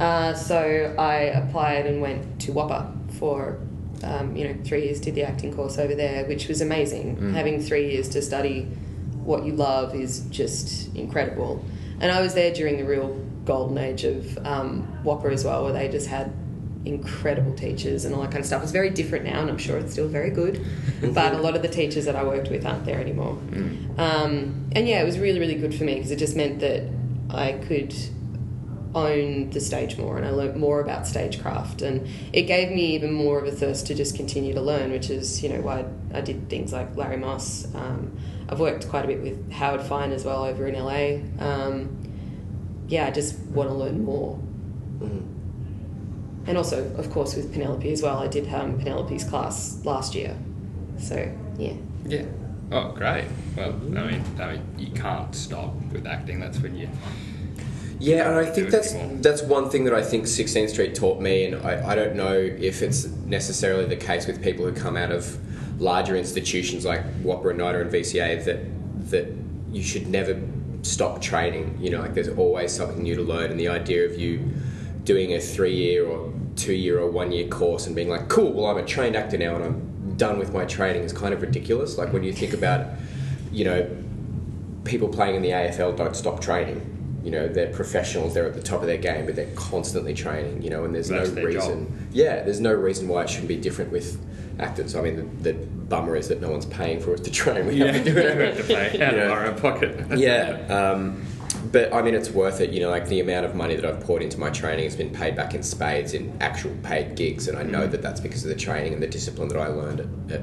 Uh, 0.00 0.34
so 0.34 0.94
I 0.98 1.14
applied 1.14 1.86
and 1.86 2.00
went 2.00 2.40
to 2.42 2.52
WAAPA 2.52 3.12
for 3.18 3.58
um, 4.02 4.34
you 4.34 4.48
know 4.48 4.56
three 4.64 4.84
years. 4.84 5.00
Did 5.00 5.14
the 5.14 5.22
acting 5.22 5.54
course 5.54 5.78
over 5.78 5.94
there, 5.94 6.24
which 6.24 6.48
was 6.48 6.60
amazing. 6.60 7.34
Having 7.34 7.62
three 7.62 7.92
years 7.92 8.08
to 8.10 8.22
study 8.22 8.62
what 9.22 9.44
you 9.44 9.52
love 9.52 9.94
is 9.94 10.20
just 10.30 10.94
incredible. 10.96 11.64
And 12.00 12.10
I 12.10 12.22
was 12.22 12.32
there 12.32 12.52
during 12.52 12.78
the 12.78 12.84
real 12.84 13.14
golden 13.44 13.76
age 13.76 14.04
of 14.04 14.38
um, 14.46 15.00
WAAPA 15.04 15.32
as 15.32 15.44
well, 15.44 15.64
where 15.64 15.72
they 15.74 15.88
just 15.88 16.06
had 16.06 16.32
incredible 16.86 17.54
teachers 17.54 18.06
and 18.06 18.14
all 18.14 18.22
that 18.22 18.30
kind 18.30 18.40
of 18.40 18.46
stuff. 18.46 18.62
It's 18.62 18.72
very 18.72 18.88
different 18.88 19.26
now, 19.26 19.42
and 19.42 19.50
I'm 19.50 19.58
sure 19.58 19.76
it's 19.76 19.92
still 19.92 20.08
very 20.08 20.30
good. 20.30 20.64
but 21.12 21.34
a 21.34 21.38
lot 21.38 21.54
of 21.54 21.60
the 21.60 21.68
teachers 21.68 22.06
that 22.06 22.16
I 22.16 22.24
worked 22.24 22.50
with 22.50 22.64
aren't 22.64 22.86
there 22.86 22.98
anymore. 22.98 23.38
Um, 23.98 24.70
and 24.72 24.88
yeah, 24.88 25.02
it 25.02 25.04
was 25.04 25.18
really, 25.18 25.38
really 25.38 25.56
good 25.56 25.74
for 25.74 25.84
me 25.84 25.96
because 25.96 26.10
it 26.10 26.16
just 26.16 26.36
meant 26.36 26.60
that 26.60 26.84
I 27.28 27.52
could 27.52 27.94
own 28.94 29.50
the 29.50 29.60
stage 29.60 29.96
more 29.96 30.16
and 30.16 30.26
I 30.26 30.30
learnt 30.30 30.56
more 30.56 30.80
about 30.80 31.06
stagecraft 31.06 31.80
and 31.82 32.08
it 32.32 32.42
gave 32.42 32.70
me 32.72 32.94
even 32.96 33.12
more 33.12 33.38
of 33.38 33.46
a 33.46 33.52
thirst 33.52 33.86
to 33.86 33.94
just 33.94 34.16
continue 34.16 34.52
to 34.54 34.60
learn 34.60 34.90
which 34.90 35.10
is 35.10 35.42
you 35.42 35.48
know 35.48 35.60
why 35.60 35.84
I 36.12 36.20
did 36.20 36.48
things 36.48 36.72
like 36.72 36.96
Larry 36.96 37.16
Moss 37.16 37.72
um, 37.74 38.18
I've 38.48 38.58
worked 38.58 38.88
quite 38.88 39.04
a 39.04 39.08
bit 39.08 39.22
with 39.22 39.52
Howard 39.52 39.82
Fine 39.82 40.10
as 40.10 40.24
well 40.24 40.44
over 40.44 40.66
in 40.66 40.74
LA 40.74 41.20
um, 41.44 41.96
yeah 42.88 43.06
I 43.06 43.10
just 43.12 43.38
want 43.40 43.68
to 43.70 43.74
learn 43.74 44.02
more 44.04 44.38
Mm. 45.00 45.22
and 46.46 46.58
also 46.58 46.84
of 46.96 47.10
course 47.10 47.34
with 47.34 47.52
Penelope 47.54 47.90
as 47.90 48.02
well 48.02 48.18
I 48.18 48.26
did 48.26 48.52
um, 48.52 48.76
Penelope's 48.78 49.24
class 49.24 49.82
last 49.84 50.14
year 50.14 50.36
so 50.98 51.32
yeah 51.58 51.72
Yeah. 52.04 52.24
Oh, 52.72 52.92
great. 52.92 53.24
Well, 53.56 53.70
I 53.72 53.76
mean, 54.10 54.24
I 54.40 54.52
mean, 54.52 54.62
you 54.78 54.92
can't 54.92 55.34
stop 55.34 55.74
with 55.92 56.06
acting. 56.06 56.38
That's 56.38 56.60
when 56.60 56.76
you. 56.76 56.88
Yeah, 58.00 58.30
and 58.30 58.38
I 58.38 58.50
think 58.50 58.70
that's 58.70 58.94
anymore. 58.94 59.18
that's 59.20 59.42
one 59.42 59.68
thing 59.68 59.84
that 59.84 59.94
I 59.94 60.02
think 60.02 60.24
16th 60.24 60.70
Street 60.70 60.94
taught 60.94 61.20
me, 61.20 61.44
and 61.44 61.54
I, 61.66 61.90
I 61.90 61.94
don't 61.94 62.16
know 62.16 62.32
if 62.32 62.82
it's 62.82 63.06
necessarily 63.26 63.84
the 63.84 63.96
case 63.96 64.26
with 64.26 64.42
people 64.42 64.64
who 64.64 64.72
come 64.72 64.96
out 64.96 65.12
of 65.12 65.38
larger 65.80 66.16
institutions 66.16 66.84
like 66.84 67.02
WAAPA 67.22 67.50
and 67.50 67.60
NIDA 67.60 67.80
and 67.82 67.90
VCA 67.90 68.44
that 68.44 69.10
that 69.10 69.32
you 69.70 69.82
should 69.82 70.08
never 70.08 70.40
stop 70.82 71.20
training. 71.20 71.78
You 71.80 71.90
know, 71.90 72.00
like 72.00 72.14
there's 72.14 72.28
always 72.28 72.72
something 72.72 73.02
new 73.02 73.14
to 73.16 73.22
learn, 73.22 73.50
and 73.50 73.60
the 73.60 73.68
idea 73.68 74.06
of 74.06 74.18
you 74.18 74.50
doing 75.04 75.34
a 75.34 75.40
three 75.40 75.74
year 75.74 76.06
or 76.06 76.32
two 76.56 76.74
year 76.74 76.98
or 76.98 77.10
one 77.10 77.32
year 77.32 77.48
course 77.48 77.86
and 77.86 77.96
being 77.96 78.08
like, 78.08 78.28
cool, 78.28 78.52
well, 78.52 78.66
I'm 78.66 78.76
a 78.76 78.84
trained 78.84 79.16
actor 79.16 79.38
now 79.38 79.56
and 79.56 79.64
I'm 79.64 80.16
done 80.16 80.38
with 80.38 80.52
my 80.52 80.64
training 80.64 81.02
is 81.02 81.12
kind 81.12 81.32
of 81.32 81.40
ridiculous. 81.40 81.96
Like 81.96 82.12
when 82.12 82.22
you 82.22 82.32
think 82.32 82.52
about, 82.52 82.86
you 83.50 83.64
know, 83.64 83.90
people 84.84 85.08
playing 85.08 85.36
in 85.36 85.42
the 85.42 85.50
AFL 85.50 85.96
don't 85.96 86.14
stop 86.14 86.40
training. 86.40 86.99
You 87.22 87.30
know, 87.30 87.48
they're 87.48 87.72
professionals, 87.72 88.32
they're 88.34 88.46
at 88.46 88.54
the 88.54 88.62
top 88.62 88.80
of 88.80 88.86
their 88.86 88.96
game, 88.96 89.26
but 89.26 89.36
they're 89.36 89.54
constantly 89.54 90.14
training, 90.14 90.62
you 90.62 90.70
know, 90.70 90.84
and 90.84 90.94
there's 90.94 91.08
That's 91.08 91.30
no 91.30 91.42
reason. 91.42 92.08
Yeah, 92.12 92.42
there's 92.42 92.60
no 92.60 92.72
reason 92.72 93.08
why 93.08 93.24
it 93.24 93.28
shouldn't 93.30 93.48
be 93.48 93.56
different 93.56 93.92
with 93.92 94.18
actors. 94.58 94.94
I 94.96 95.02
mean, 95.02 95.16
the, 95.42 95.52
the 95.52 95.66
bummer 95.66 96.16
is 96.16 96.28
that 96.28 96.40
no 96.40 96.50
one's 96.50 96.66
paying 96.66 96.98
for 97.00 97.12
us 97.12 97.20
to 97.20 97.30
train. 97.30 97.66
We 97.66 97.78
have 97.80 97.94
to 97.94 98.04
do 98.04 98.14
we 98.14 98.20
it. 98.22 98.54
have 98.56 98.66
to 98.66 98.74
pay 98.74 99.02
out 99.04 99.14
of 99.18 99.30
our 99.30 99.46
own 99.46 99.58
pocket. 99.60 100.06
yeah. 100.18 100.66
Um, 100.68 101.24
but 101.72 101.92
I 101.92 102.00
mean, 102.00 102.14
it's 102.14 102.30
worth 102.30 102.60
it. 102.62 102.70
You 102.70 102.80
know, 102.80 102.90
like 102.90 103.06
the 103.08 103.20
amount 103.20 103.44
of 103.44 103.54
money 103.54 103.76
that 103.76 103.84
I've 103.84 104.00
poured 104.00 104.22
into 104.22 104.38
my 104.38 104.48
training 104.50 104.84
has 104.84 104.96
been 104.96 105.10
paid 105.10 105.36
back 105.36 105.52
in 105.54 105.62
spades 105.62 106.14
in 106.14 106.34
actual 106.40 106.74
paid 106.82 107.16
gigs, 107.16 107.48
and 107.48 107.58
I 107.58 107.62
know 107.64 107.86
Mm. 107.86 107.90
that 107.90 108.02
that's 108.02 108.20
because 108.20 108.44
of 108.44 108.48
the 108.48 108.56
training 108.56 108.94
and 108.94 109.02
the 109.02 109.06
discipline 109.06 109.48
that 109.48 109.58
I 109.58 109.66
learned 109.66 110.00
at, 110.30 110.36
at 110.40 110.42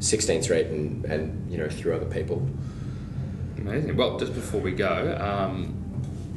16th 0.00 0.42
Street 0.42 0.66
and, 0.66 1.04
and 1.04 1.50
you 1.50 1.58
know 1.58 1.68
through 1.68 1.94
other 1.94 2.06
people. 2.06 2.44
Amazing. 3.58 3.96
Well, 3.96 4.18
just 4.18 4.34
before 4.34 4.60
we 4.60 4.72
go, 4.72 5.16
um, 5.20 5.81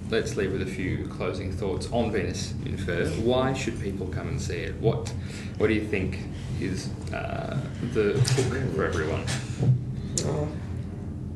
let's 0.09 0.35
leave 0.35 0.51
with 0.51 0.61
a 0.61 0.65
few 0.65 1.07
closing 1.07 1.51
thoughts 1.51 1.89
on 1.91 2.11
Venus 2.11 2.53
in 2.65 2.77
Fur. 2.77 3.07
Why 3.21 3.53
should 3.53 3.81
people 3.81 4.07
come 4.07 4.27
and 4.27 4.41
see 4.41 4.57
it? 4.57 4.75
What 4.75 5.09
What 5.57 5.67
do 5.67 5.73
you 5.73 5.85
think 5.85 6.19
is 6.59 6.89
uh, 7.13 7.59
the 7.93 8.13
hook 8.13 8.73
for 8.75 8.85
everyone? 8.85 9.25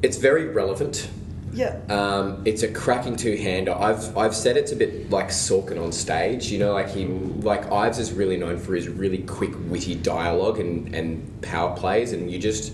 It's 0.02 0.18
very 0.18 0.48
relevant. 0.48 1.10
yeah 1.52 1.80
Um, 1.90 2.42
it's 2.46 2.64
a 2.64 2.68
cracking 2.72 3.16
two-hander. 3.16 3.74
I've 3.74 4.16
I've 4.18 4.36
said 4.36 4.56
it's 4.56 4.72
a 4.72 4.76
bit 4.76 5.10
like 5.10 5.30
Sorkin 5.30 5.82
on 5.84 5.92
stage. 5.92 6.52
You 6.52 6.60
know, 6.60 6.74
like 6.74 6.90
he 6.90 7.06
like 7.06 7.72
Ives 7.72 8.00
is 8.00 8.14
really 8.14 8.38
known 8.38 8.58
for 8.58 8.76
his 8.76 8.88
really 8.88 9.24
quick, 9.24 9.54
witty 9.68 9.96
dialogue 9.96 10.60
and 10.60 10.94
and 10.96 11.42
power 11.42 11.76
plays, 11.76 12.14
and 12.14 12.32
you 12.32 12.40
just 12.40 12.74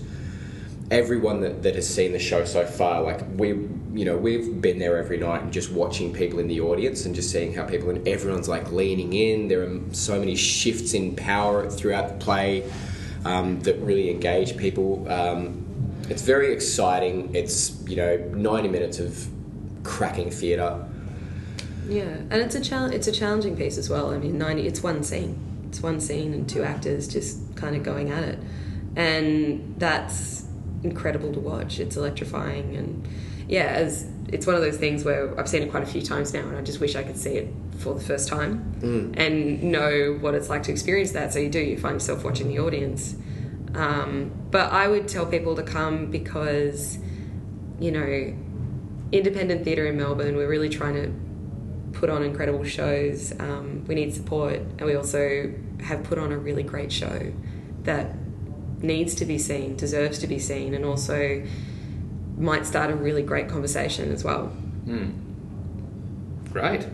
everyone 0.90 1.40
that, 1.40 1.62
that 1.62 1.74
has 1.74 1.88
seen 1.88 2.12
the 2.12 2.18
show 2.18 2.44
so 2.44 2.64
far, 2.64 3.02
like 3.02 3.22
we 3.36 3.48
you 3.48 4.04
know 4.04 4.16
we've 4.16 4.60
been 4.60 4.78
there 4.78 4.98
every 4.98 5.16
night 5.16 5.42
and 5.42 5.52
just 5.52 5.72
watching 5.72 6.12
people 6.12 6.38
in 6.38 6.48
the 6.48 6.60
audience 6.60 7.06
and 7.06 7.14
just 7.14 7.30
seeing 7.30 7.54
how 7.54 7.64
people 7.64 7.90
and 7.90 8.06
everyone's 8.06 8.48
like 8.48 8.70
leaning 8.72 9.12
in. 9.12 9.48
There 9.48 9.62
are 9.62 9.80
so 9.92 10.18
many 10.18 10.36
shifts 10.36 10.94
in 10.94 11.16
power 11.16 11.68
throughout 11.70 12.08
the 12.08 12.24
play 12.24 12.70
um, 13.24 13.60
that 13.60 13.78
really 13.78 14.10
engage 14.10 14.56
people. 14.56 15.10
Um, 15.10 15.64
it's 16.08 16.22
very 16.22 16.52
exciting. 16.52 17.34
It's 17.34 17.80
you 17.86 17.96
know 17.96 18.16
ninety 18.32 18.68
minutes 18.68 18.98
of 18.98 19.28
cracking 19.82 20.30
theatre. 20.30 20.84
Yeah, 21.88 22.02
and 22.04 22.34
it's 22.34 22.54
a 22.54 22.60
challenge. 22.60 22.94
It's 22.94 23.06
a 23.06 23.12
challenging 23.12 23.56
piece 23.56 23.78
as 23.78 23.90
well. 23.90 24.10
I 24.10 24.18
mean, 24.18 24.38
ninety. 24.38 24.66
It's 24.66 24.82
one 24.82 25.02
scene. 25.02 25.42
It's 25.68 25.82
one 25.82 26.00
scene 26.00 26.32
and 26.32 26.48
two 26.48 26.62
actors 26.62 27.08
just 27.08 27.56
kind 27.56 27.74
of 27.74 27.82
going 27.82 28.10
at 28.10 28.22
it, 28.22 28.38
and 28.94 29.74
that's 29.78 30.45
incredible 30.90 31.32
to 31.32 31.40
watch. 31.40 31.78
It's 31.80 31.96
electrifying, 31.96 32.76
and 32.76 33.08
yeah, 33.48 33.66
as 33.66 34.06
it's 34.28 34.46
one 34.46 34.56
of 34.56 34.62
those 34.62 34.76
things 34.76 35.04
where 35.04 35.38
I've 35.38 35.48
seen 35.48 35.62
it 35.62 35.70
quite 35.70 35.82
a 35.82 35.86
few 35.86 36.02
times 36.02 36.32
now, 36.32 36.40
and 36.40 36.56
I 36.56 36.62
just 36.62 36.80
wish 36.80 36.96
I 36.96 37.02
could 37.02 37.16
see 37.16 37.34
it 37.36 37.48
for 37.78 37.94
the 37.94 38.00
first 38.00 38.28
time 38.28 38.50
and 39.16 39.62
know 39.62 40.16
what 40.20 40.34
it's 40.34 40.48
like 40.48 40.62
to 40.64 40.72
experience 40.72 41.12
that. 41.12 41.32
So 41.32 41.38
you 41.38 41.48
do. 41.48 41.60
You 41.60 41.78
find 41.78 41.94
yourself 41.94 42.24
watching 42.24 42.48
the 42.48 42.58
audience. 42.58 43.16
Um, 43.74 44.32
but 44.50 44.72
I 44.72 44.88
would 44.88 45.06
tell 45.06 45.26
people 45.26 45.54
to 45.56 45.62
come 45.62 46.10
because, 46.10 46.98
you 47.78 47.92
know, 47.92 48.34
independent 49.12 49.64
theatre 49.64 49.86
in 49.86 49.96
Melbourne, 49.96 50.34
we're 50.34 50.48
really 50.48 50.70
trying 50.70 50.94
to 50.94 51.12
put 51.98 52.08
on 52.10 52.22
incredible 52.22 52.64
shows. 52.64 53.32
Um, 53.38 53.84
we 53.86 53.94
need 53.94 54.14
support, 54.14 54.54
and 54.56 54.82
we 54.86 54.94
also 54.96 55.52
have 55.82 56.02
put 56.04 56.18
on 56.18 56.32
a 56.32 56.38
really 56.38 56.62
great 56.62 56.90
show 56.90 57.32
that 57.82 58.14
needs 58.82 59.14
to 59.16 59.24
be 59.24 59.38
seen, 59.38 59.76
deserves 59.76 60.18
to 60.20 60.26
be 60.26 60.38
seen, 60.38 60.74
and 60.74 60.84
also 60.84 61.42
might 62.36 62.66
start 62.66 62.90
a 62.90 62.94
really 62.94 63.22
great 63.22 63.48
conversation 63.48 64.12
as 64.12 64.22
well. 64.24 64.46
Hmm. 64.46 65.10
Great. 66.52 66.86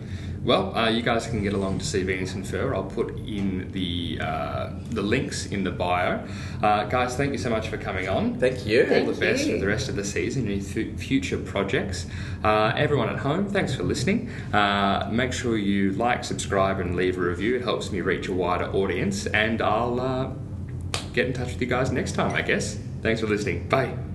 Well, 0.45 0.77
uh, 0.77 0.89
you 0.89 1.03
guys 1.03 1.29
can 1.29 1.41
get 1.45 1.53
along 1.53 1.79
to 1.79 1.85
see 1.85 2.03
Venus 2.03 2.35
in 2.35 2.43
Fur. 2.43 2.75
I'll 2.75 2.83
put 2.83 3.17
in 3.17 3.71
the 3.71 4.19
uh, 4.21 4.71
the 4.91 5.01
links 5.03 5.47
in 5.47 5.63
the 5.63 5.71
bio. 5.71 6.27
Uh, 6.61 6.85
guys, 6.87 7.17
thank 7.17 7.31
you 7.31 7.39
so 7.39 7.49
much 7.49 7.69
for 7.69 7.77
coming 7.77 8.09
on. 8.09 8.41
Thank 8.41 8.67
you. 8.67 8.83
All 8.83 8.89
Thank 8.89 9.15
the 9.15 9.21
best 9.21 9.47
you. 9.47 9.55
for 9.55 9.61
the 9.61 9.69
rest 9.69 9.89
of 9.89 9.95
the 9.95 10.05
season 10.05 10.49
and 10.49 10.61
f- 10.61 10.99
future 10.99 11.39
projects. 11.39 12.07
Uh, 12.43 12.73
everyone 12.77 13.09
at 13.09 13.21
home, 13.21 13.47
thanks 13.49 13.73
for 13.77 13.85
listening. 13.85 14.31
Uh, 14.53 15.09
make 15.13 15.33
sure 15.33 15.57
you 15.57 15.93
like, 15.93 16.25
subscribe, 16.25 16.81
and 16.81 16.97
leave 16.97 17.19
a 17.19 17.21
review. 17.21 17.55
It 17.55 17.63
helps 17.63 17.93
me 17.93 18.01
reach 18.01 18.27
a 18.27 18.33
wider 18.33 18.67
audience, 18.73 19.27
and 19.27 19.63
I'll 19.63 20.01
uh, 20.01 20.31
get 21.13 21.27
in 21.27 21.33
touch 21.33 21.53
with 21.53 21.61
you 21.61 21.67
guys 21.67 21.93
next 21.93 22.13
time, 22.13 22.35
I 22.35 22.43
guess. 22.43 22.79
Thanks 23.03 23.21
for 23.21 23.27
listening. 23.27 23.69
Bye. 23.69 24.12